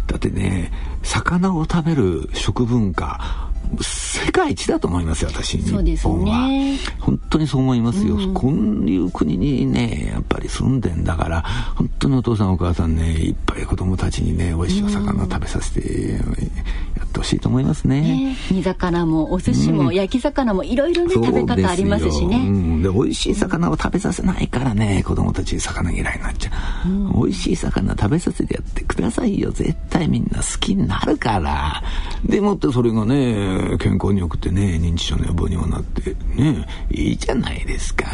[0.07, 0.73] だってね
[1.03, 5.63] 魚を食べる食文化世界一だと思いますよ私。
[5.63, 6.79] そうですね。
[6.99, 11.43] 本当にそう思いますよ、うん、こういう国にねやっぱり住んでんだから
[11.77, 26.51] 本当にお父さんお母さんねいっぱい子供たちにね美味しいお魚食べさせてやってほしいと思いますね、ね、煮魚もお寿司も、焼き魚もいろいろね食べ方ありますしね、うん、で美味しい魚を食べさせないからね子供たち魚嫌いになっちゃ
[26.87, 31.83] う、うん、美味しい魚食べさせてやってくださいよ絶対みんな好きになるから
[32.25, 38.07] でもってそれがね健康に良くてね認知症の予防にもなってねいいじゃないですか。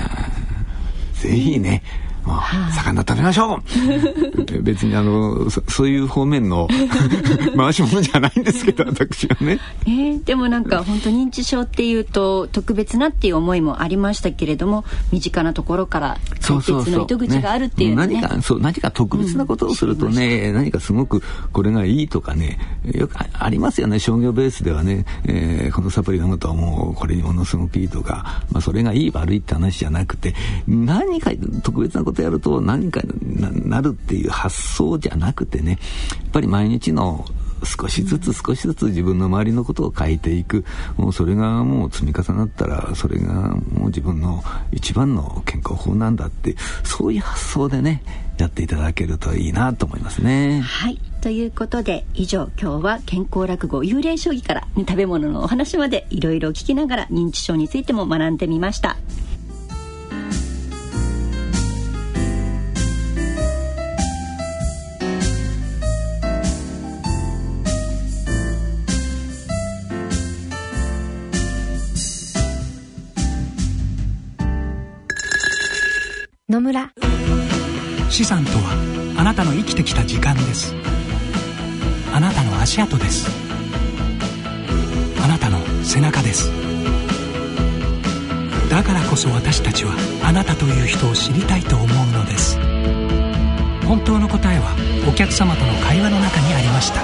[1.17, 1.83] ぜひね、
[2.27, 4.63] まあ、魚食べましょう。
[4.63, 6.69] 別にあのそそういう方面の
[7.57, 21.23] 回し物じゃないんですけど私はね、えー、でもなんか本当認知症っていうと特別なっていう思いもありましたけれども身近なところから解決の糸口があるっていう、ね、何かそう何か特別なことをするとね、うん、何かすごく
[21.53, 22.59] これがいいとかね
[22.93, 23.99] よくありますよね。
[23.99, 30.35] 商業ベースではね、えー、このサプリ飲むともうこれにものすごくいいとか、まあ、それがいい悪いって話じゃなくて
[30.67, 31.31] 何か
[31.63, 35.79] 特別なことやると何かになるっていう発想じゃなくてね
[36.23, 37.25] やっぱり毎日の
[37.65, 40.65] 少しずつ少しずつ自分の周りのことを変えていく
[40.97, 44.43] もうそれがもう積み重なったらそれがもう自分の
[44.73, 48.03] 一番の健康法なんだってそういう発想でね
[48.39, 50.61] やっていただけるといいなと思いますね。
[50.61, 58.97] はいということで以上今日は健康落語幽霊将棋から、ね、食べ物のお話までいろいろ聞きながら認知症についても学んでみました。
[76.67, 76.91] 村。
[78.11, 80.75] 資産とはあなたの生きてきた時間です。
[82.13, 83.31] あなたの足跡です。
[85.23, 86.51] あなたの背中です。
[88.69, 89.95] だからこそ私たちは
[90.25, 92.59] あなたという人を知りたいと思うのです。
[93.87, 94.75] 本当の答えは
[95.09, 97.01] お客様との会話の中にありました。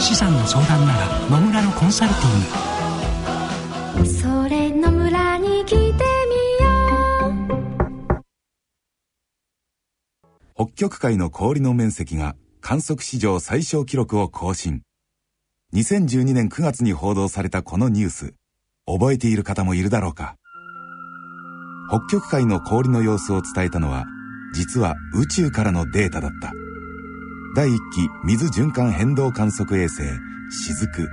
[0.00, 2.75] 資産の相談なら野村のコンサルティング。
[10.76, 14.82] 極海の氷の面積が観測史上最小記録を更新。
[15.74, 18.34] 2012年9月に報道されたこのニュース、
[18.86, 20.36] 覚えている方もいるだろうか。
[21.88, 24.04] 北極海の氷の様子を伝えたのは、
[24.52, 26.52] 実は宇宙からのデータだった。
[27.56, 30.02] 第1期水循環変動観測衛星、
[30.50, 31.08] 雫。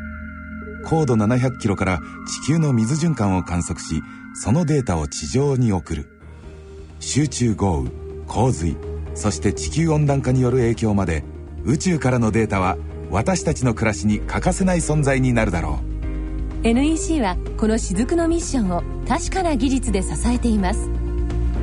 [0.84, 4.02] 高度700キロから地球の水循環を観測し、
[4.36, 6.20] そのデータを地上に送る。
[7.00, 7.92] 集中豪雨、
[8.28, 8.76] 洪水、
[9.16, 11.24] そして地球温暖化による影響まで
[11.66, 12.78] 宇宙からのデータは
[13.10, 15.80] 私たちの暮らしに欠かせない存在になるだろ
[16.64, 16.68] う。
[16.68, 20.90] NEC はこの雫のミッションを確かな技術で支えています。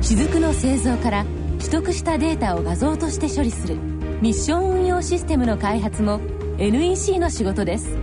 [0.01, 1.25] 雫の製造から
[1.59, 3.75] 取得したデータを画像として処理する
[4.21, 6.19] ミッション運用システムの開発も
[6.57, 7.97] NEC の仕事です。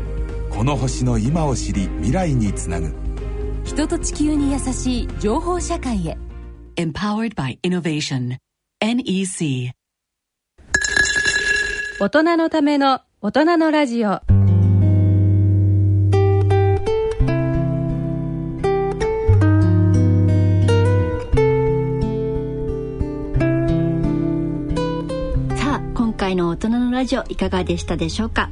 [0.50, 2.92] この星の今を知り未来につなぐ。
[3.64, 6.18] 人と地球に優しい情報社会へ。
[6.76, 8.36] Empowered by Innovation
[8.80, 9.72] NEC
[11.98, 14.10] 大人のための大人のラジオ。
[14.10, 14.20] さ
[25.74, 28.48] あ今回の大人のラジオいかがでしたでしょうか？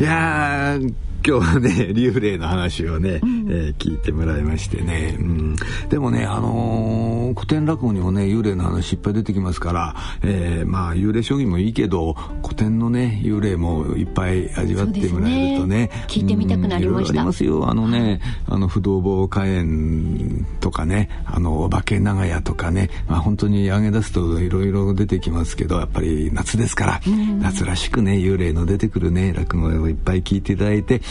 [0.00, 0.78] いや
[1.26, 5.56] 今日はね幽霊の話をね、うん、えー、聞いてもらいましてね、うん、
[5.88, 12.12] でもねあのー、古典落語にもね幽霊の話いっぱい出てきますから、えー、まあ幽霊将棋もいいけど
[12.44, 17.68] 古典のね幽霊もいっぱい味わってもらえるとね、ね、聞いてみたくなりました、うん、ありますよ。
[17.68, 27.00] あのね、あの不動坊火炎とかねあのお化け長屋とかね、まあ、本当に上げ出すといろいろ出てきますけどやっぱり夏ですから、
[27.40, 31.02] 夏らしくね幽霊の出てくるね落語をいっぱい聞いていただいて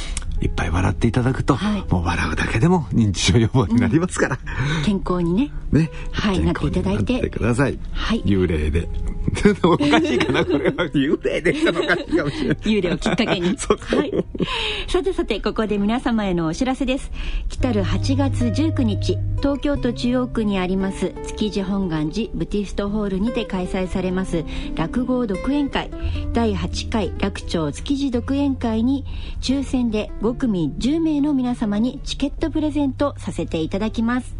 [0.41, 4.39] いっぱい笑っていただくと、はい、もう笑うだけでも認知症予防になりますから、
[4.77, 5.51] うん、健康にね。
[5.71, 5.89] ね。
[6.11, 7.29] はいなっていただいて。
[7.29, 8.87] ください、はい、幽霊で。
[9.63, 10.85] おかしいかなこれは。
[10.93, 12.57] 幽霊でしたのかしいかもしれない。
[12.57, 13.55] 幽霊をきっかけに。
[13.57, 14.25] はい、
[14.87, 17.11] さてさてここで皆様へのお知らせです。
[17.49, 24.43] 来たる8月19日東京都中央区にあります築地本願寺ブティストホールにて開催されます
[24.75, 25.89] 落語独演会。
[26.33, 29.05] 第8回楽町築地独演会に
[29.41, 34.35] 抽選で5組10名の皆様にチケットプレゼントさせていただきます。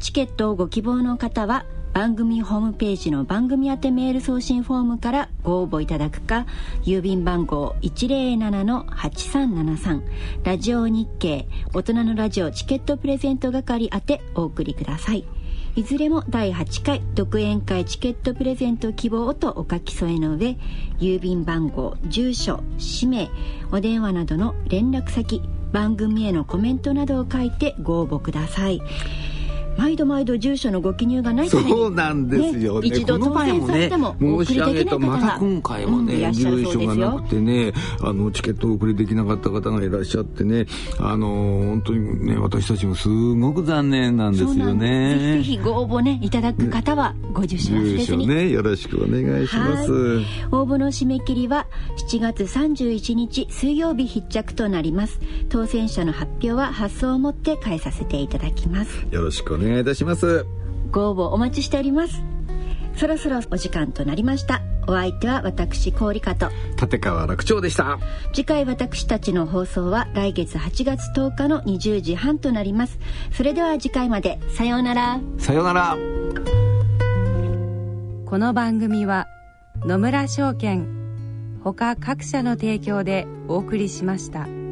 [0.00, 1.64] チケットをご希望の方は
[1.94, 6.44] 番組ホームページの番組宛てメール送信フォームからご応募いただくか
[6.82, 10.02] 郵便番号107-8373
[10.42, 15.24] ラジオ日経大人のラジオチケットプレゼント係宛てお送りください。
[15.76, 20.56] いずれも第8回独演会チケットプレゼント希望とお書き添えの上
[21.00, 23.28] 郵便番号住所氏名
[23.72, 28.80] お電話などの連絡先番組へのコメントなどを書いてご応募ください。
[29.76, 32.80] 毎度毎度住所のご記入がないためにそうなんですよ。
[32.80, 40.66] ね一度当選されてもお送りできない方またが今回もね、うん住所がなくてねあのチケットをお送りできなかった方がいらっしゃってね
[40.98, 45.18] あの本当にね私たちもすごく残念なんですよそうなんです。
[45.18, 50.24] ぜひぜねひご応募ねいただく方はご住所忘れずに、ねよろしくお願いします、はい。
[50.52, 51.66] 応募の締め切りは
[52.10, 55.20] 7月31日水曜日必着となります。
[55.48, 59.06] 当選者の発表は発送をもって返させていただきます。
[59.10, 60.46] よろしくお願いいたします。
[60.90, 62.22] ご応募お待ちしております。
[62.96, 64.62] そろそろお時間となりました。
[64.86, 66.48] お相手は私氷香と。
[66.80, 67.98] 立川楽長でした。
[68.32, 72.98] 次回私たちの放送は来月8月10日の20時半となります。
[73.32, 74.38] それでは次回まで。
[74.50, 75.20] さようなら。
[75.38, 75.96] さようなら。
[78.26, 79.26] この番組は
[79.84, 81.04] 野村証券
[81.62, 84.63] ほか各社の提供でお送りしました。